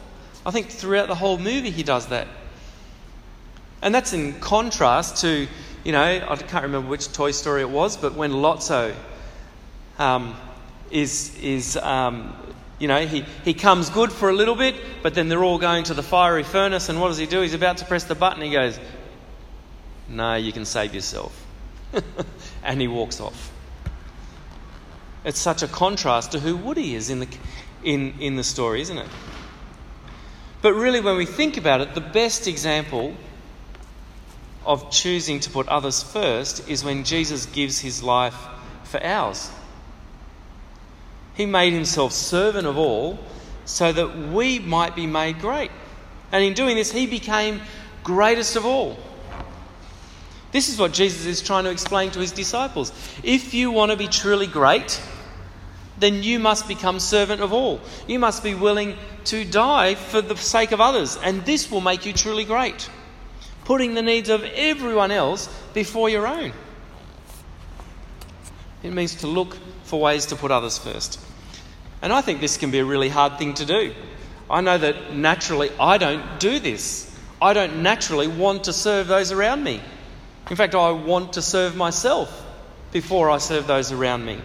I 0.45 0.51
think 0.51 0.69
throughout 0.69 1.07
the 1.07 1.15
whole 1.15 1.37
movie 1.37 1.69
he 1.69 1.83
does 1.83 2.07
that. 2.07 2.27
And 3.81 3.93
that's 3.95 4.13
in 4.13 4.39
contrast 4.39 5.17
to, 5.21 5.47
you 5.83 5.91
know, 5.91 6.01
I 6.01 6.35
can't 6.35 6.63
remember 6.63 6.89
which 6.89 7.11
Toy 7.13 7.31
Story 7.31 7.61
it 7.61 7.69
was, 7.69 7.97
but 7.97 8.13
when 8.13 8.31
Lotso 8.31 8.93
um, 9.97 10.35
is, 10.91 11.37
is 11.41 11.77
um, 11.77 12.35
you 12.77 12.87
know, 12.87 13.05
he, 13.05 13.25
he 13.43 13.53
comes 13.53 13.89
good 13.89 14.11
for 14.11 14.29
a 14.29 14.33
little 14.33 14.55
bit, 14.55 14.75
but 15.03 15.13
then 15.13 15.29
they're 15.29 15.43
all 15.43 15.59
going 15.59 15.83
to 15.85 15.93
the 15.93 16.03
fiery 16.03 16.43
furnace, 16.43 16.89
and 16.89 16.99
what 16.99 17.09
does 17.09 17.17
he 17.17 17.25
do? 17.25 17.41
He's 17.41 17.53
about 17.53 17.77
to 17.77 17.85
press 17.85 18.05
the 18.05 18.15
button, 18.15 18.41
he 18.41 18.51
goes, 18.51 18.79
no, 20.07 20.35
you 20.35 20.51
can 20.51 20.65
save 20.65 20.93
yourself. 20.93 21.45
and 22.63 22.81
he 22.81 22.87
walks 22.87 23.19
off. 23.19 23.51
It's 25.23 25.39
such 25.39 25.61
a 25.61 25.67
contrast 25.67 26.31
to 26.31 26.39
who 26.39 26.55
Woody 26.55 26.95
is 26.95 27.09
in 27.09 27.19
the, 27.19 27.27
in, 27.83 28.15
in 28.19 28.35
the 28.35 28.43
story, 28.43 28.81
isn't 28.81 28.97
it? 28.97 29.07
But 30.61 30.73
really, 30.73 30.99
when 30.99 31.15
we 31.15 31.25
think 31.25 31.57
about 31.57 31.81
it, 31.81 31.95
the 31.95 32.01
best 32.01 32.47
example 32.47 33.15
of 34.65 34.91
choosing 34.91 35.39
to 35.39 35.49
put 35.49 35.67
others 35.67 36.03
first 36.03 36.67
is 36.69 36.83
when 36.83 37.03
Jesus 37.03 37.45
gives 37.45 37.79
his 37.79 38.03
life 38.03 38.35
for 38.83 39.01
ours. 39.03 39.49
He 41.35 41.45
made 41.45 41.71
himself 41.71 42.11
servant 42.11 42.67
of 42.67 42.77
all 42.77 43.17
so 43.63 43.91
that 43.91 44.17
we 44.17 44.59
might 44.59 44.95
be 44.95 45.07
made 45.07 45.39
great. 45.39 45.71
And 46.31 46.43
in 46.43 46.53
doing 46.53 46.75
this, 46.75 46.91
he 46.91 47.07
became 47.07 47.61
greatest 48.03 48.55
of 48.55 48.65
all. 48.65 48.97
This 50.51 50.69
is 50.69 50.79
what 50.79 50.91
Jesus 50.91 51.25
is 51.25 51.41
trying 51.41 51.63
to 51.65 51.69
explain 51.69 52.11
to 52.11 52.19
his 52.19 52.31
disciples. 52.31 52.91
If 53.23 53.53
you 53.53 53.71
want 53.71 53.91
to 53.91 53.97
be 53.97 54.07
truly 54.07 54.47
great, 54.47 55.01
then 55.99 56.23
you 56.23 56.39
must 56.39 56.67
become 56.67 56.99
servant 56.99 57.41
of 57.41 57.53
all. 57.53 57.81
You 58.07 58.19
must 58.19 58.43
be 58.43 58.55
willing 58.55 58.95
to 59.25 59.45
die 59.45 59.95
for 59.95 60.21
the 60.21 60.35
sake 60.35 60.71
of 60.71 60.81
others, 60.81 61.17
and 61.17 61.45
this 61.45 61.69
will 61.69 61.81
make 61.81 62.05
you 62.05 62.13
truly 62.13 62.45
great. 62.45 62.89
Putting 63.65 63.93
the 63.93 64.01
needs 64.01 64.29
of 64.29 64.43
everyone 64.43 65.11
else 65.11 65.47
before 65.73 66.09
your 66.09 66.27
own. 66.27 66.53
It 68.81 68.93
means 68.93 69.15
to 69.15 69.27
look 69.27 69.57
for 69.83 69.99
ways 69.99 70.27
to 70.27 70.35
put 70.35 70.51
others 70.51 70.77
first. 70.77 71.19
And 72.01 72.13
I 72.13 72.21
think 72.21 72.39
this 72.39 72.57
can 72.57 72.71
be 72.71 72.79
a 72.79 72.85
really 72.85 73.09
hard 73.09 73.37
thing 73.37 73.53
to 73.55 73.65
do. 73.65 73.93
I 74.49 74.61
know 74.61 74.77
that 74.77 75.13
naturally 75.13 75.69
I 75.79 75.97
don't 75.97 76.39
do 76.39 76.59
this. 76.59 77.05
I 77.41 77.53
don't 77.53 77.83
naturally 77.83 78.27
want 78.27 78.65
to 78.65 78.73
serve 78.73 79.07
those 79.07 79.31
around 79.31 79.63
me. 79.63 79.81
In 80.49 80.55
fact, 80.55 80.75
I 80.75 80.91
want 80.91 81.33
to 81.33 81.41
serve 81.41 81.75
myself 81.75 82.45
before 82.91 83.29
I 83.29 83.37
serve 83.37 83.67
those 83.67 83.91
around 83.91 84.25
me. 84.25 84.39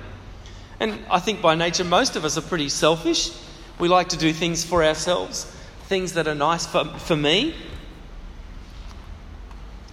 And 0.80 1.04
I 1.10 1.20
think 1.20 1.40
by 1.40 1.54
nature, 1.54 1.84
most 1.84 2.16
of 2.16 2.24
us 2.24 2.36
are 2.36 2.42
pretty 2.42 2.68
selfish. 2.68 3.30
We 3.78 3.88
like 3.88 4.08
to 4.10 4.16
do 4.16 4.32
things 4.32 4.64
for 4.64 4.84
ourselves, 4.84 5.44
things 5.84 6.14
that 6.14 6.26
are 6.26 6.34
nice 6.34 6.66
for, 6.66 6.84
for 6.84 7.16
me. 7.16 7.54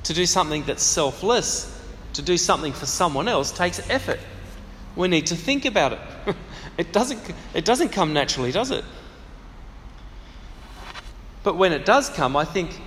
To 0.03 0.13
do 0.13 0.25
something 0.25 0.63
that's 0.63 0.83
selfless, 0.83 1.79
to 2.13 2.21
do 2.21 2.37
something 2.37 2.73
for 2.73 2.85
someone 2.85 3.27
else, 3.27 3.51
takes 3.51 3.79
effort. 3.89 4.19
We 4.95 5.07
need 5.07 5.27
to 5.27 5.35
think 5.35 5.65
about 5.65 5.93
it. 5.93 5.99
it, 6.77 6.91
doesn't, 6.91 7.19
it 7.53 7.65
doesn't 7.65 7.89
come 7.89 8.13
naturally, 8.13 8.51
does 8.51 8.71
it? 8.71 8.83
But 11.43 11.57
when 11.57 11.71
it 11.71 11.85
does 11.85 12.09
come, 12.09 12.35
I 12.35 12.45
think 12.45 12.79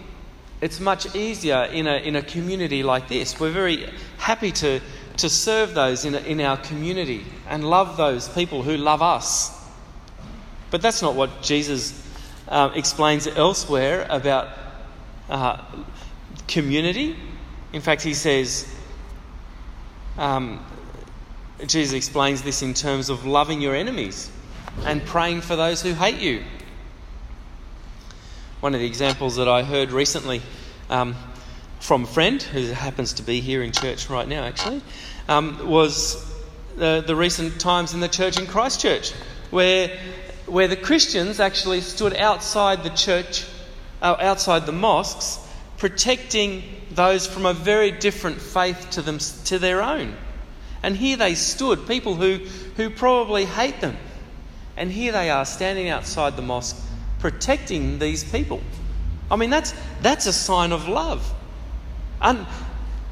it's 0.60 0.80
much 0.80 1.14
easier 1.14 1.64
in 1.64 1.86
a, 1.86 1.96
in 1.96 2.16
a 2.16 2.22
community 2.22 2.82
like 2.82 3.08
this. 3.08 3.38
We're 3.40 3.50
very 3.50 3.88
happy 4.18 4.52
to, 4.52 4.80
to 5.16 5.28
serve 5.28 5.74
those 5.74 6.04
in, 6.04 6.14
in 6.14 6.40
our 6.40 6.56
community 6.56 7.24
and 7.48 7.68
love 7.68 7.96
those 7.96 8.28
people 8.28 8.62
who 8.62 8.76
love 8.76 9.02
us. 9.02 9.52
But 10.70 10.82
that's 10.82 11.02
not 11.02 11.14
what 11.14 11.42
Jesus 11.42 12.02
uh, 12.48 12.70
explains 12.74 13.26
elsewhere 13.26 14.06
about 14.10 14.48
uh, 15.28 15.62
community. 16.48 17.16
In 17.72 17.80
fact, 17.80 18.02
he 18.02 18.14
says, 18.14 18.72
um, 20.18 20.64
Jesus 21.66 21.94
explains 21.94 22.42
this 22.42 22.62
in 22.62 22.74
terms 22.74 23.08
of 23.08 23.24
loving 23.24 23.60
your 23.60 23.74
enemies 23.74 24.30
and 24.84 25.04
praying 25.04 25.40
for 25.42 25.56
those 25.56 25.80
who 25.82 25.92
hate 25.92 26.18
you. 26.18 26.42
One 28.60 28.74
of 28.74 28.80
the 28.80 28.86
examples 28.86 29.36
that 29.36 29.48
I 29.48 29.62
heard 29.62 29.92
recently 29.92 30.42
um, 30.90 31.14
from 31.84 32.04
a 32.04 32.06
friend 32.06 32.42
who 32.42 32.68
happens 32.68 33.12
to 33.12 33.22
be 33.22 33.40
here 33.40 33.62
in 33.62 33.70
church 33.70 34.08
right 34.08 34.26
now, 34.26 34.42
actually, 34.42 34.80
um, 35.28 35.68
was 35.68 36.16
the, 36.76 37.04
the 37.06 37.14
recent 37.14 37.60
times 37.60 37.92
in 37.92 38.00
the 38.00 38.08
church 38.08 38.38
in 38.38 38.46
Christchurch, 38.46 39.12
where, 39.50 39.94
where 40.46 40.66
the 40.66 40.78
Christians 40.78 41.40
actually 41.40 41.82
stood 41.82 42.16
outside 42.16 42.84
the 42.84 42.88
church, 42.88 43.44
uh, 44.00 44.16
outside 44.18 44.64
the 44.64 44.72
mosques, 44.72 45.46
protecting 45.76 46.62
those 46.92 47.26
from 47.26 47.44
a 47.44 47.52
very 47.52 47.90
different 47.90 48.40
faith 48.40 48.88
to, 48.92 49.02
them, 49.02 49.18
to 49.18 49.58
their 49.58 49.82
own. 49.82 50.16
And 50.82 50.96
here 50.96 51.18
they 51.18 51.34
stood, 51.34 51.86
people 51.86 52.14
who, 52.14 52.38
who 52.78 52.88
probably 52.88 53.44
hate 53.44 53.82
them. 53.82 53.98
And 54.78 54.90
here 54.90 55.12
they 55.12 55.28
are 55.28 55.44
standing 55.44 55.90
outside 55.90 56.36
the 56.36 56.42
mosque 56.42 56.82
protecting 57.18 57.98
these 57.98 58.24
people. 58.24 58.62
I 59.30 59.36
mean, 59.36 59.50
that's, 59.50 59.74
that's 60.00 60.24
a 60.24 60.32
sign 60.32 60.72
of 60.72 60.88
love. 60.88 61.30
And 62.24 62.46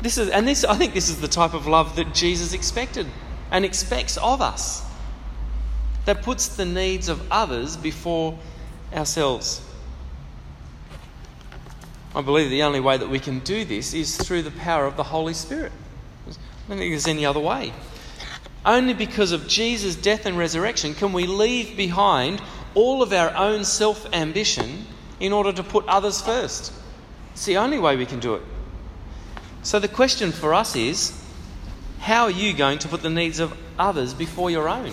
this 0.00 0.18
is, 0.18 0.30
and 0.30 0.48
this, 0.48 0.64
I 0.64 0.74
think 0.74 0.94
this 0.94 1.10
is 1.10 1.20
the 1.20 1.28
type 1.28 1.54
of 1.54 1.66
love 1.66 1.94
that 1.96 2.14
Jesus 2.14 2.54
expected 2.54 3.06
and 3.50 3.64
expects 3.64 4.16
of 4.16 4.40
us. 4.40 4.82
That 6.06 6.22
puts 6.22 6.48
the 6.48 6.64
needs 6.64 7.08
of 7.08 7.30
others 7.30 7.76
before 7.76 8.36
ourselves. 8.92 9.64
I 12.14 12.22
believe 12.22 12.50
the 12.50 12.64
only 12.64 12.80
way 12.80 12.96
that 12.96 13.08
we 13.08 13.20
can 13.20 13.38
do 13.40 13.64
this 13.64 13.94
is 13.94 14.16
through 14.16 14.42
the 14.42 14.50
power 14.50 14.86
of 14.86 14.96
the 14.96 15.04
Holy 15.04 15.34
Spirit. 15.34 15.72
I 16.26 16.32
don't 16.68 16.78
think 16.78 16.92
there's 16.92 17.06
any 17.06 17.24
other 17.24 17.40
way. 17.40 17.72
Only 18.64 18.94
because 18.94 19.32
of 19.32 19.46
Jesus' 19.46 19.94
death 19.94 20.26
and 20.26 20.38
resurrection 20.38 20.94
can 20.94 21.12
we 21.12 21.26
leave 21.26 21.76
behind 21.76 22.42
all 22.74 23.02
of 23.02 23.12
our 23.12 23.34
own 23.36 23.64
self 23.64 24.12
ambition 24.14 24.86
in 25.20 25.32
order 25.32 25.52
to 25.52 25.62
put 25.62 25.86
others 25.86 26.20
first. 26.20 26.72
It's 27.32 27.44
the 27.44 27.58
only 27.58 27.78
way 27.78 27.96
we 27.96 28.06
can 28.06 28.18
do 28.18 28.34
it. 28.34 28.42
So 29.62 29.78
the 29.78 29.88
question 29.88 30.32
for 30.32 30.54
us 30.54 30.74
is 30.74 31.18
how 32.00 32.24
are 32.24 32.30
you 32.30 32.52
going 32.52 32.80
to 32.80 32.88
put 32.88 33.02
the 33.02 33.10
needs 33.10 33.38
of 33.38 33.56
others 33.78 34.12
before 34.12 34.50
your 34.50 34.68
own? 34.68 34.92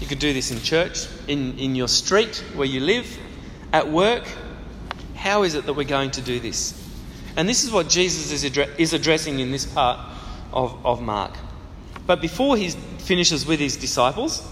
You 0.00 0.06
could 0.06 0.18
do 0.18 0.32
this 0.32 0.50
in 0.50 0.60
church, 0.60 1.06
in, 1.26 1.58
in 1.58 1.74
your 1.74 1.88
street 1.88 2.42
where 2.54 2.66
you 2.66 2.80
live, 2.80 3.18
at 3.72 3.90
work. 3.90 4.24
How 5.14 5.42
is 5.42 5.54
it 5.54 5.66
that 5.66 5.74
we're 5.74 5.84
going 5.84 6.12
to 6.12 6.22
do 6.22 6.40
this? 6.40 6.72
And 7.36 7.46
this 7.46 7.64
is 7.64 7.70
what 7.70 7.88
Jesus 7.88 8.32
is, 8.32 8.50
addre- 8.50 8.78
is 8.78 8.94
addressing 8.94 9.40
in 9.40 9.52
this 9.52 9.66
part 9.66 9.98
of, 10.52 10.86
of 10.86 11.02
Mark. 11.02 11.36
But 12.06 12.22
before 12.22 12.56
he 12.56 12.70
finishes 12.70 13.44
with 13.44 13.60
his 13.60 13.76
disciples, 13.76 14.42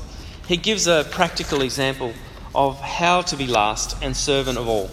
he 0.47 0.59
gives 0.59 0.87
a 0.87 1.07
practical 1.11 1.63
example 1.63 2.13
of 2.55 2.79
how 2.81 3.23
to 3.23 3.37
be 3.37 3.47
last 3.47 3.97
and 4.03 4.15
servant 4.15 4.59
of 4.59 4.69
all. 4.69 4.91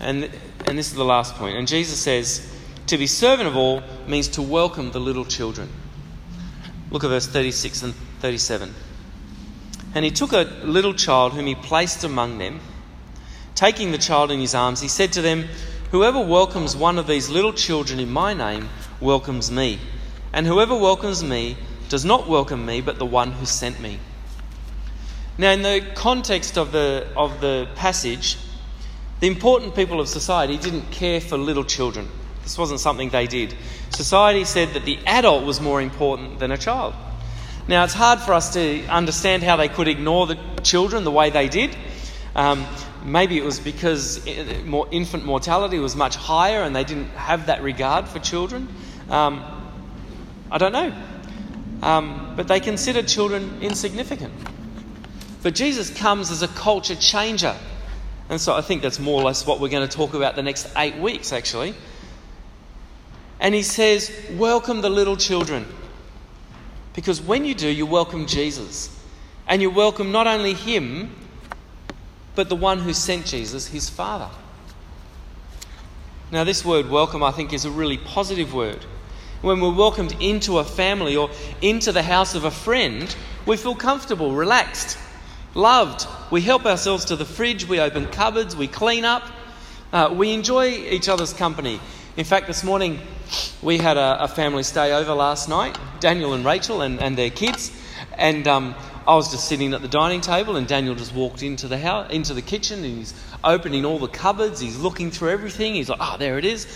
And, 0.00 0.30
and 0.68 0.78
this 0.78 0.88
is 0.88 0.94
the 0.94 1.04
last 1.04 1.34
point. 1.34 1.56
And 1.56 1.66
Jesus 1.66 1.98
says, 1.98 2.46
to 2.88 2.96
be 2.96 3.06
servant 3.06 3.48
of 3.48 3.56
all 3.56 3.82
means 4.06 4.28
to 4.28 4.42
welcome 4.42 4.92
the 4.92 5.00
little 5.00 5.26
children. 5.26 5.68
Look 6.90 7.04
at 7.04 7.08
verse 7.08 7.26
36 7.26 7.82
and 7.82 7.94
37. 8.20 8.74
And 9.94 10.04
he 10.04 10.10
took 10.10 10.32
a 10.32 10.50
little 10.62 10.94
child 10.94 11.34
whom 11.34 11.46
he 11.46 11.54
placed 11.54 12.04
among 12.04 12.38
them. 12.38 12.60
Taking 13.54 13.92
the 13.92 13.98
child 13.98 14.30
in 14.30 14.40
his 14.40 14.54
arms, 14.54 14.80
he 14.80 14.88
said 14.88 15.12
to 15.12 15.22
them, 15.22 15.48
Whoever 15.90 16.20
welcomes 16.20 16.74
one 16.74 16.98
of 16.98 17.06
these 17.06 17.28
little 17.28 17.52
children 17.52 18.00
in 18.00 18.10
my 18.10 18.32
name 18.32 18.70
welcomes 19.00 19.50
me. 19.50 19.78
And 20.32 20.46
whoever 20.46 20.74
welcomes 20.74 21.22
me 21.22 21.58
does 21.90 22.04
not 22.04 22.26
welcome 22.26 22.64
me, 22.64 22.80
but 22.80 22.98
the 22.98 23.06
one 23.06 23.32
who 23.32 23.44
sent 23.44 23.80
me. 23.80 23.98
Now, 25.36 25.50
in 25.50 25.60
the 25.60 25.84
context 25.94 26.56
of 26.56 26.72
the, 26.72 27.06
of 27.16 27.40
the 27.40 27.68
passage, 27.74 28.38
the 29.20 29.26
important 29.26 29.74
people 29.74 30.00
of 30.00 30.08
society 30.08 30.56
didn't 30.56 30.90
care 30.90 31.20
for 31.20 31.36
little 31.36 31.64
children. 31.64 32.08
This 32.42 32.56
wasn't 32.56 32.80
something 32.80 33.10
they 33.10 33.26
did. 33.26 33.54
Society 33.90 34.44
said 34.44 34.74
that 34.74 34.84
the 34.84 34.98
adult 35.06 35.44
was 35.44 35.60
more 35.60 35.82
important 35.82 36.38
than 36.38 36.50
a 36.50 36.56
child. 36.56 36.94
Now, 37.66 37.84
it's 37.84 37.94
hard 37.94 38.20
for 38.20 38.32
us 38.32 38.54
to 38.54 38.86
understand 38.86 39.42
how 39.42 39.56
they 39.56 39.68
could 39.68 39.88
ignore 39.88 40.26
the 40.26 40.38
children 40.62 41.04
the 41.04 41.10
way 41.10 41.28
they 41.30 41.48
did. 41.48 41.76
Um, 42.34 42.64
maybe 43.04 43.36
it 43.36 43.44
was 43.44 43.60
because 43.60 44.24
more 44.64 44.88
infant 44.90 45.24
mortality 45.24 45.78
was 45.78 45.94
much 45.94 46.16
higher 46.16 46.62
and 46.62 46.74
they 46.74 46.84
didn't 46.84 47.10
have 47.10 47.46
that 47.46 47.62
regard 47.62 48.08
for 48.08 48.20
children. 48.20 48.68
Um, 49.10 49.44
I 50.50 50.58
don't 50.58 50.72
know. 50.72 50.94
Um, 51.82 52.34
but 52.36 52.48
they 52.48 52.60
considered 52.60 53.06
children 53.06 53.58
insignificant. 53.60 54.32
But 55.42 55.54
Jesus 55.54 55.90
comes 55.90 56.30
as 56.30 56.42
a 56.42 56.48
culture 56.48 56.96
changer. 56.96 57.54
And 58.28 58.40
so 58.40 58.54
I 58.54 58.60
think 58.60 58.82
that's 58.82 58.98
more 58.98 59.20
or 59.20 59.24
less 59.24 59.46
what 59.46 59.60
we're 59.60 59.68
going 59.68 59.88
to 59.88 59.96
talk 59.96 60.14
about 60.14 60.36
the 60.36 60.42
next 60.42 60.68
eight 60.76 60.96
weeks, 60.96 61.32
actually. 61.32 61.74
And 63.40 63.54
he 63.54 63.62
says, 63.62 64.12
Welcome 64.32 64.80
the 64.82 64.90
little 64.90 65.16
children. 65.16 65.66
Because 66.94 67.20
when 67.20 67.44
you 67.44 67.54
do, 67.54 67.68
you 67.68 67.86
welcome 67.86 68.26
Jesus. 68.26 68.94
And 69.46 69.62
you 69.62 69.70
welcome 69.70 70.12
not 70.12 70.26
only 70.26 70.52
him, 70.52 71.14
but 72.34 72.48
the 72.48 72.56
one 72.56 72.80
who 72.80 72.92
sent 72.92 73.24
Jesus, 73.24 73.68
his 73.68 73.88
Father. 73.88 74.28
Now, 76.30 76.44
this 76.44 76.62
word 76.64 76.90
welcome, 76.90 77.22
I 77.22 77.30
think, 77.30 77.54
is 77.54 77.64
a 77.64 77.70
really 77.70 77.96
positive 77.96 78.52
word. 78.52 78.84
When 79.40 79.60
we're 79.60 79.74
welcomed 79.74 80.14
into 80.20 80.58
a 80.58 80.64
family 80.64 81.16
or 81.16 81.30
into 81.62 81.92
the 81.92 82.02
house 82.02 82.34
of 82.34 82.44
a 82.44 82.50
friend, 82.50 83.14
we 83.46 83.56
feel 83.56 83.74
comfortable, 83.74 84.32
relaxed, 84.32 84.98
loved. 85.58 86.06
We 86.30 86.40
help 86.40 86.64
ourselves 86.64 87.06
to 87.06 87.16
the 87.16 87.24
fridge, 87.24 87.66
we 87.66 87.80
open 87.80 88.06
cupboards, 88.06 88.54
we 88.54 88.68
clean 88.68 89.04
up, 89.04 89.24
uh, 89.92 90.14
we 90.16 90.32
enjoy 90.32 90.68
each 90.68 91.08
other's 91.08 91.32
company. 91.32 91.80
In 92.16 92.24
fact, 92.24 92.46
this 92.46 92.62
morning 92.62 93.00
we 93.60 93.78
had 93.78 93.96
a, 93.96 94.24
a, 94.24 94.28
family 94.28 94.62
stay 94.62 94.92
over 94.92 95.12
last 95.14 95.48
night, 95.48 95.76
Daniel 95.98 96.32
and 96.32 96.44
Rachel 96.44 96.80
and, 96.80 97.00
and 97.00 97.18
their 97.18 97.30
kids, 97.30 97.72
and 98.16 98.46
um, 98.46 98.74
I 99.06 99.16
was 99.16 99.32
just 99.32 99.48
sitting 99.48 99.74
at 99.74 99.82
the 99.82 99.88
dining 99.88 100.20
table, 100.20 100.54
and 100.54 100.66
Daniel 100.66 100.94
just 100.94 101.12
walked 101.12 101.42
into 101.42 101.66
the 101.66 101.78
house, 101.78 102.10
into 102.12 102.34
the 102.34 102.42
kitchen, 102.42 102.84
and 102.84 102.98
he's 102.98 103.14
opening 103.42 103.84
all 103.84 103.98
the 103.98 104.08
cupboards, 104.08 104.60
he's 104.60 104.78
looking 104.78 105.10
through 105.10 105.30
everything. 105.30 105.74
He's 105.74 105.88
like, 105.88 105.98
"Oh, 106.00 106.16
there 106.18 106.38
it 106.38 106.44
is." 106.44 106.66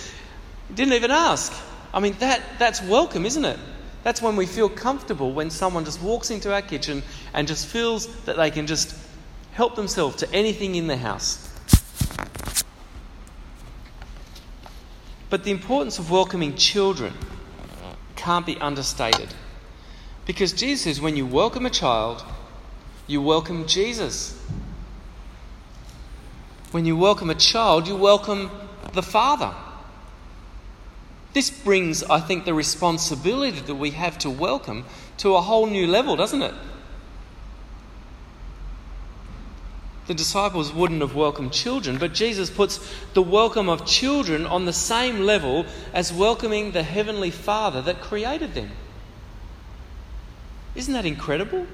He 0.69 0.75
didn't 0.75 0.95
even 0.95 1.11
ask. 1.11 1.53
I 1.95 2.01
mean, 2.01 2.17
that 2.19 2.43
that's 2.59 2.83
welcome, 2.83 3.27
isn't 3.27 3.45
it? 3.45 3.59
That's 4.03 4.21
when 4.21 4.37
we 4.37 4.47
feel 4.47 4.69
comfortable 4.69 5.33
when 5.33 5.51
someone 5.51 5.85
just 5.85 6.03
walks 6.03 6.31
into 6.31 6.53
our 6.53 6.63
kitchen 6.63 7.03
and 7.35 7.47
just 7.47 7.67
feels 7.67 8.07
that 8.25 8.37
they 8.37 8.51
can 8.51 8.67
just 8.67 8.97
help 9.53 9.77
themselves 9.77 10.17
to 10.17 10.33
anything 10.33 10.75
in 10.75 10.87
the 10.87 10.97
house. 10.97 11.49
But 15.31 15.45
the 15.45 15.51
importance 15.51 15.99
of 15.99 16.11
welcoming 16.11 16.57
children 16.57 17.15
can't 18.17 18.45
be 18.45 18.59
understated. 18.59 19.35
Because 20.27 20.53
Jesus 20.53 20.85
says 20.85 21.01
when 21.01 21.17
you 21.17 21.27
welcome 21.27 21.67
a 21.67 21.71
child, 21.71 22.25
you 23.07 23.23
welcome 23.23 23.67
Jesus. 23.67 24.39
When 26.71 26.85
you 26.85 26.97
welcome 26.97 27.31
a 27.31 27.35
child, 27.35 27.89
you 27.89 27.97
welcome 27.97 28.51
the 28.93 29.03
Father. 29.03 29.55
This 31.33 31.51
brings, 31.51 32.03
I 32.05 32.21
think, 32.21 32.45
the 32.45 32.55
responsibility 32.55 33.61
that 33.61 33.75
we 33.75 33.91
have 33.93 34.19
to 34.19 34.31
welcome 34.31 34.85
to 35.19 35.35
a 35.35 35.41
whole 35.41 35.67
new 35.67 35.87
level, 35.87 36.17
doesn't 36.17 36.43
it? 36.43 36.55
the 40.07 40.15
disciples 40.15 40.73
wouldn't 40.73 41.01
have 41.01 41.15
welcomed 41.15 41.53
children, 41.53 41.97
but 41.97 42.13
Jesus 42.13 42.51
puts 42.51 42.81
the 43.15 43.23
welcome 43.23 43.69
of 43.69 43.87
children 43.87 44.45
on 44.45 44.65
the 44.65 44.73
same 44.73 45.21
level 45.21 45.65
as 45.95 46.13
welcoming 46.13 46.73
the 46.73 46.83
Heavenly 46.83 47.31
Father 47.31 47.81
that 47.83 48.01
created 48.01 48.55
them. 48.55 48.71
Isn't 50.75 50.93
that 50.95 51.07
incredible? 51.07 51.67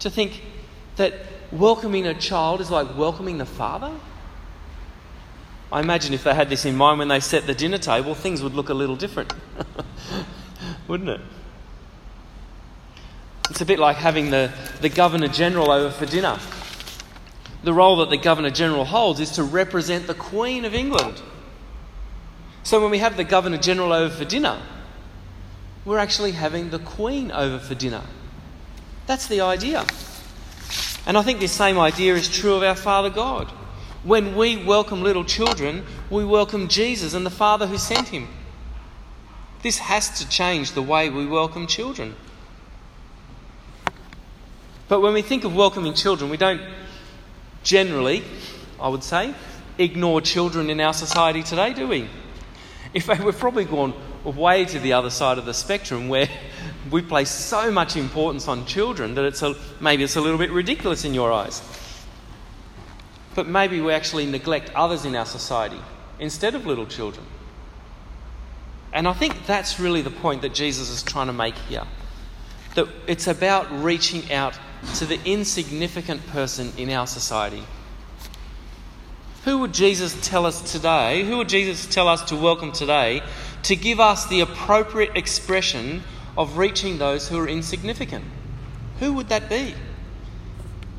To 0.00 0.10
think 0.10 0.42
that 0.96 1.14
welcoming 1.50 2.06
a 2.06 2.14
child 2.14 2.60
is 2.60 2.70
like 2.70 2.96
welcoming 2.96 3.38
the 3.38 3.46
Father? 3.46 3.92
I 5.70 5.80
imagine 5.80 6.14
if 6.14 6.24
they 6.24 6.34
had 6.34 6.48
this 6.48 6.64
in 6.64 6.76
mind 6.76 6.98
when 6.98 7.08
they 7.08 7.20
set 7.20 7.46
the 7.46 7.54
dinner 7.54 7.78
table, 7.78 8.14
things 8.14 8.42
would 8.42 8.54
look 8.54 8.68
a 8.68 8.74
little 8.74 8.96
different, 8.96 9.32
wouldn't 10.88 11.10
it? 11.10 11.20
It's 13.50 13.60
a 13.60 13.66
bit 13.66 13.78
like 13.78 13.96
having 13.96 14.30
the, 14.30 14.52
the 14.80 14.88
Governor 14.88 15.28
General 15.28 15.70
over 15.70 15.90
for 15.90 16.06
dinner 16.06 16.38
the 17.62 17.72
role 17.72 17.96
that 17.96 18.10
the 18.10 18.16
Governor 18.16 18.50
General 18.50 18.84
holds 18.84 19.20
is 19.20 19.32
to 19.32 19.42
represent 19.42 20.06
the 20.06 20.14
Queen 20.14 20.64
of 20.64 20.74
England. 20.74 21.20
So 22.62 22.80
when 22.80 22.90
we 22.90 22.98
have 22.98 23.16
the 23.16 23.24
Governor 23.24 23.58
General 23.58 23.92
over 23.92 24.14
for 24.14 24.24
dinner, 24.24 24.60
we're 25.84 25.98
actually 25.98 26.32
having 26.32 26.70
the 26.70 26.78
Queen 26.78 27.32
over 27.32 27.58
for 27.58 27.74
dinner. 27.74 28.02
That's 29.06 29.26
the 29.26 29.40
idea. 29.40 29.86
And 31.06 31.16
I 31.16 31.22
think 31.22 31.40
this 31.40 31.52
same 31.52 31.78
idea 31.78 32.14
is 32.14 32.28
true 32.28 32.54
of 32.54 32.62
our 32.62 32.74
Father 32.74 33.10
God. 33.10 33.50
When 34.04 34.36
we 34.36 34.62
welcome 34.62 35.02
little 35.02 35.24
children, 35.24 35.84
we 36.08 36.24
welcome 36.24 36.68
Jesus 36.68 37.14
and 37.14 37.26
the 37.26 37.30
Father 37.30 37.66
who 37.66 37.78
sent 37.78 38.08
him. 38.08 38.28
This 39.62 39.78
has 39.78 40.20
to 40.20 40.28
change 40.28 40.72
the 40.72 40.82
way 40.82 41.10
we 41.10 41.26
welcome 41.26 41.66
children. 41.66 42.14
But 44.86 45.00
when 45.00 45.14
we 45.14 45.22
think 45.22 45.42
of 45.42 45.54
welcoming 45.54 45.94
children, 45.94 46.30
we 46.30 46.36
don't 46.36 46.60
generally, 47.64 48.22
I 48.80 48.88
would 48.88 49.02
say, 49.02 49.34
ignore 49.78 50.20
children 50.20 50.70
in 50.70 50.80
our 50.80 50.94
society 50.94 51.42
today, 51.42 51.74
do 51.74 51.88
we? 51.88 52.08
In 52.94 53.02
fact, 53.02 53.24
we've 53.24 53.36
probably 53.36 53.64
gone 53.64 53.94
way 54.24 54.64
to 54.64 54.78
the 54.78 54.92
other 54.92 55.10
side 55.10 55.38
of 55.38 55.44
the 55.44 55.54
spectrum 55.54 56.08
where 56.08 56.28
we 56.90 57.02
place 57.02 57.30
so 57.30 57.70
much 57.70 57.96
importance 57.96 58.46
on 58.46 58.64
children 58.64 59.14
that 59.14 59.24
it's 59.24 59.42
a, 59.42 59.56
maybe 59.80 60.04
it's 60.04 60.16
a 60.16 60.20
little 60.20 60.38
bit 60.38 60.52
ridiculous 60.52 61.04
in 61.04 61.14
your 61.14 61.32
eyes. 61.32 61.62
But 63.38 63.46
maybe 63.46 63.80
we 63.80 63.92
actually 63.92 64.26
neglect 64.26 64.72
others 64.74 65.04
in 65.04 65.14
our 65.14 65.24
society 65.24 65.78
instead 66.18 66.56
of 66.56 66.66
little 66.66 66.86
children. 66.86 67.24
And 68.92 69.06
I 69.06 69.12
think 69.12 69.46
that's 69.46 69.78
really 69.78 70.02
the 70.02 70.10
point 70.10 70.42
that 70.42 70.52
Jesus 70.52 70.90
is 70.90 71.04
trying 71.04 71.28
to 71.28 71.32
make 71.32 71.54
here. 71.54 71.84
That 72.74 72.88
it's 73.06 73.28
about 73.28 73.70
reaching 73.70 74.32
out 74.32 74.58
to 74.96 75.06
the 75.06 75.20
insignificant 75.24 76.26
person 76.26 76.72
in 76.76 76.90
our 76.90 77.06
society, 77.06 77.62
Who 79.44 79.58
would 79.58 79.72
Jesus 79.72 80.18
tell 80.20 80.44
us 80.44 80.72
today? 80.72 81.22
Who 81.22 81.36
would 81.36 81.48
Jesus 81.48 81.86
tell 81.86 82.08
us 82.08 82.24
to 82.30 82.34
welcome 82.34 82.72
today 82.72 83.22
to 83.62 83.76
give 83.76 84.00
us 84.00 84.26
the 84.26 84.40
appropriate 84.40 85.16
expression 85.16 86.02
of 86.36 86.58
reaching 86.58 86.98
those 86.98 87.28
who 87.28 87.38
are 87.38 87.46
insignificant? 87.46 88.24
Who 88.98 89.12
would 89.12 89.28
that 89.28 89.48
be? 89.48 89.76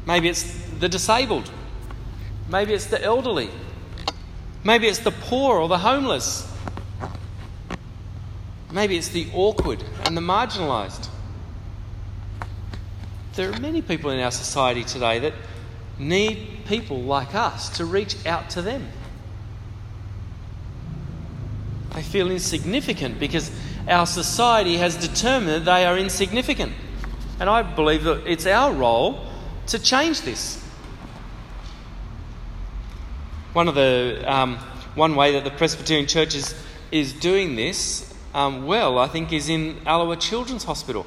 Maybe 0.05 0.29
it's 0.29 0.43
the 0.79 0.87
disabled. 0.87 1.51
Maybe 2.49 2.73
it's 2.73 2.87
the 2.87 3.01
elderly. 3.01 3.49
Maybe 4.63 4.87
it's 4.87 4.99
the 4.99 5.11
poor 5.11 5.59
or 5.59 5.67
the 5.67 5.77
homeless. 5.77 6.51
Maybe 8.71 8.97
it's 8.97 9.09
the 9.09 9.27
awkward 9.33 9.83
and 10.05 10.17
the 10.17 10.21
marginalised. 10.21 11.09
There 13.35 13.51
are 13.51 13.59
many 13.59 13.81
people 13.81 14.09
in 14.09 14.19
our 14.19 14.31
society 14.31 14.83
today 14.83 15.19
that 15.19 15.33
need 15.97 16.65
people 16.65 17.01
like 17.01 17.35
us 17.35 17.69
to 17.77 17.85
reach 17.85 18.25
out 18.25 18.49
to 18.51 18.61
them. 18.61 18.87
They 21.93 22.01
feel 22.01 22.31
insignificant 22.31 23.19
because 23.19 23.51
our 23.87 24.05
society 24.05 24.77
has 24.77 24.95
determined 24.95 25.49
that 25.49 25.65
they 25.65 25.85
are 25.85 25.97
insignificant. 25.97 26.73
And 27.39 27.49
I 27.49 27.61
believe 27.61 28.03
that 28.03 28.27
it's 28.27 28.45
our 28.45 28.73
role 28.73 29.25
to 29.67 29.79
change 29.79 30.21
this. 30.21 30.63
One 33.53 33.67
of 33.67 33.75
the 33.75 34.23
um, 34.25 34.57
one 34.95 35.15
way 35.15 35.33
that 35.33 35.43
the 35.43 35.51
Presbyterian 35.51 36.07
Church 36.07 36.35
is, 36.35 36.53
is 36.91 37.13
doing 37.13 37.55
this 37.55 38.13
um, 38.33 38.67
well, 38.67 38.99
I 38.99 39.07
think, 39.07 39.33
is 39.33 39.49
in 39.49 39.77
Allowah 39.87 40.17
Children's 40.17 40.63
Hospital. 40.63 41.05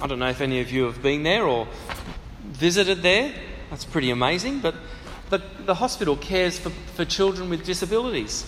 I 0.00 0.06
don't 0.06 0.18
know 0.18 0.28
if 0.28 0.40
any 0.40 0.60
of 0.60 0.70
you 0.70 0.84
have 0.84 1.02
been 1.02 1.22
there 1.22 1.46
or 1.46 1.66
visited 2.44 3.02
there. 3.02 3.32
That's 3.70 3.84
pretty 3.84 4.10
amazing. 4.10 4.60
But 4.60 4.74
the, 5.30 5.42
the 5.64 5.74
hospital 5.74 6.16
cares 6.16 6.58
for, 6.58 6.70
for 6.94 7.04
children 7.04 7.48
with 7.48 7.64
disabilities. 7.64 8.44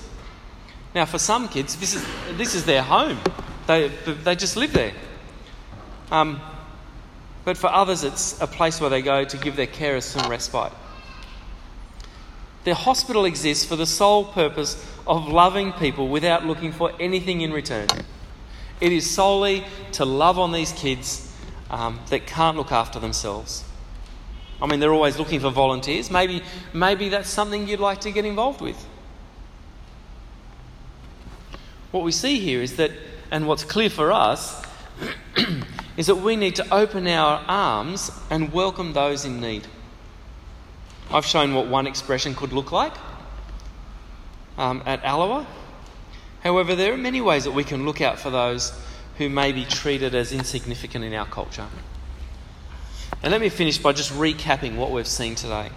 Now, 0.95 1.07
for 1.07 1.19
some 1.19 1.49
kids, 1.49 1.77
this 1.77 1.95
is, 1.95 2.07
this 2.37 2.55
is 2.55 2.65
their 2.65 2.83
home, 2.83 3.19
they, 3.67 3.89
they 3.89 4.37
just 4.37 4.57
live 4.57 4.73
there. 4.73 4.93
Um, 6.11 6.41
but 7.45 7.57
for 7.57 7.69
others, 7.69 8.05
it's 8.05 8.41
a 8.43 8.47
place 8.47 8.81
where 8.81 8.91
they 8.91 9.01
go 9.01 9.25
to 9.25 9.37
give 9.39 9.57
their 9.57 9.67
carers 9.67 10.03
some 10.03 10.31
respite. 10.31 10.73
The 12.65 12.75
hospital 12.75 13.25
exists 13.25 13.65
for 13.65 13.77
the 13.77 13.87
sole 13.87 14.25
purpose 14.25 14.85
of 15.07 15.29
loving 15.29 15.73
people 15.73 16.09
without 16.09 16.45
looking 16.45 16.73
for 16.73 16.93
anything 17.01 17.41
in 17.41 17.53
return. 17.53 17.87
It 18.81 18.93
is 18.93 19.09
solely 19.11 19.65
to 19.93 20.05
love 20.05 20.39
on 20.39 20.53
these 20.53 20.73
kids 20.73 21.33
um, 21.71 22.01
that 22.11 22.27
can't 22.27 22.57
look 22.57 22.73
after 22.73 22.99
themselves. 22.99 23.65
I 24.61 24.67
mean, 24.67 24.81
they're 24.81 24.93
always 24.93 25.19
looking 25.19 25.41
for 25.41 25.51
volunteers. 25.51 26.11
Maybe, 26.11 26.43
maybe 26.73 27.09
that's 27.09 27.31
something 27.31 27.69
you'd 27.69 27.81
like 27.81 28.01
to 28.03 28.11
get 28.11 28.25
involved 28.25 28.61
with. 28.61 28.77
What 31.91 32.05
we 32.05 32.13
see 32.13 32.39
here 32.39 32.61
is 32.61 32.77
that, 32.77 32.91
and 33.31 33.47
what's 33.47 33.65
clear 33.65 33.89
for 33.89 34.13
us, 34.13 34.63
is 35.97 36.07
that 36.07 36.17
we 36.17 36.37
need 36.37 36.57
to 36.57 36.75
open 36.75 37.07
our 37.07 37.43
arms 37.49 38.11
and 38.31 38.53
welcome 38.53 38.93
those 38.93 39.25
in 39.25 39.41
need. 39.41 39.67
I've 41.11 41.25
shown 41.25 41.55
what 41.55 41.69
one 41.69 41.87
expression 41.87 42.35
could 42.35 42.53
look 42.53 42.71
like 42.71 42.93
um, 44.59 44.83
at 44.85 45.03
Allowah. 45.05 45.47
However, 46.43 46.77
there 46.77 46.93
are 46.93 46.99
many 46.99 47.21
ways 47.21 47.45
that 47.45 47.53
we 47.53 47.65
can 47.65 47.87
look 47.87 48.01
out 48.01 48.19
for 48.19 48.31
those 48.31 48.79
who 49.17 49.29
may 49.29 49.53
be 49.53 49.65
treated 49.65 50.15
as 50.15 50.33
insignificant 50.33 51.05
in 51.05 51.15
our 51.15 51.27
culture. 51.27 51.67
And 53.23 53.33
let 53.33 53.41
me 53.41 53.49
finish 53.49 53.79
by 53.79 53.93
just 53.93 54.13
recapping 54.13 54.77
what 54.77 54.91
we've 54.91 55.07
seen 55.07 55.35
today. 55.35 55.71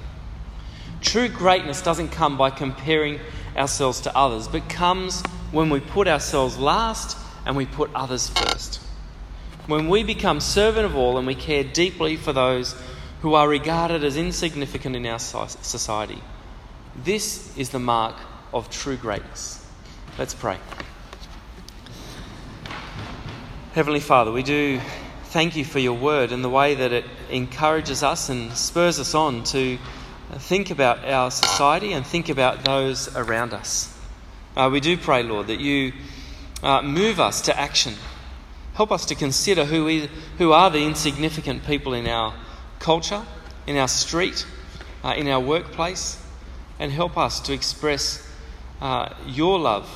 True 1.02 1.30
greatness 1.30 1.82
doesn't 1.82 2.10
come 2.10 2.38
by 2.38 2.50
comparing 2.50 3.20
ourselves 3.56 4.02
to 4.02 4.16
others, 4.16 4.48
but 4.48 4.70
comes 4.70 5.24
when 5.52 5.70
we 5.70 5.80
put 5.80 6.08
ourselves 6.08 6.58
last 6.58 7.18
and 7.46 7.56
we 7.56 7.66
put 7.66 7.90
others 7.96 8.30
first. 8.30 8.82
When 9.66 9.88
we 9.88 10.04
become 10.04 10.40
servant 10.40 10.86
of 10.86 10.96
all 10.96 11.18
and 11.18 11.26
we 11.26 11.36
care 11.36 11.64
deeply 11.64 12.18
for 12.18 12.34
those 12.34 12.76
who 13.22 13.36
are 13.36 13.48
regarded 13.48 14.04
as 14.04 14.18
insignificant 14.18 14.96
in 14.96 15.06
our 15.06 15.20
society. 15.20 16.22
This 17.04 17.56
is 17.58 17.70
the 17.70 17.80
mark 17.80 18.16
of 18.54 18.70
true 18.70 18.98
greatness. 18.98 19.66
Let's 20.18 20.34
pray. 20.34 20.58
Heavenly 23.74 24.00
Father, 24.00 24.32
we 24.32 24.44
do 24.44 24.82
thank 25.26 25.56
you 25.56 25.64
for 25.64 25.80
your 25.80 25.94
word 25.94 26.32
and 26.32 26.44
the 26.44 26.50
way 26.50 26.76
that 26.76 26.92
it 26.92 27.06
encourages 27.30 28.04
us 28.04 28.28
and 28.28 28.52
spurs 28.54 29.00
us 29.00 29.16
on 29.16 29.44
to 29.46 29.78
think 30.34 30.72
about 30.72 31.06
our 31.06 31.32
society 31.32 31.94
and 31.94 32.06
think 32.06 32.28
about 32.28 32.66
those 32.66 33.16
around 33.16 33.54
us. 33.54 33.98
Uh, 34.58 34.70
we 34.72 34.80
do 34.80 34.98
pray, 34.98 35.24
Lord, 35.24 35.48
that 35.48 35.60
you 35.60 35.94
uh, 36.64 36.82
move 36.82 37.20
us 37.20 37.42
to 37.44 37.58
action. 37.58 37.94
Help 38.74 38.92
us 38.92 39.06
to 39.06 39.16
consider 39.16 39.64
who, 39.64 39.86
we, 39.86 40.10
who 40.38 40.52
are 40.52 40.70
the 40.70 40.84
insignificant 40.84 41.66
people 41.66 41.94
in 41.94 42.08
our 42.08 42.34
culture, 42.82 43.26
in 43.68 43.78
our 43.78 43.88
street, 43.88 44.46
uh, 45.04 45.14
in 45.16 45.28
our 45.28 45.40
workplace, 45.40 46.22
and 46.80 46.92
help 46.92 47.18
us 47.18 47.40
to 47.42 47.54
express 47.54 48.28
uh, 48.82 49.14
your 49.26 49.60
love 49.60 49.88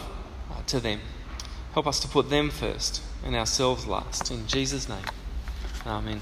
uh, 0.51 0.61
to 0.67 0.79
them. 0.79 0.99
Help 1.73 1.87
us 1.87 1.99
to 1.99 2.07
put 2.07 2.29
them 2.29 2.49
first 2.49 3.01
and 3.25 3.35
ourselves 3.35 3.87
last. 3.87 4.31
In 4.31 4.47
Jesus' 4.47 4.87
name, 4.87 5.03
Amen. 5.85 6.21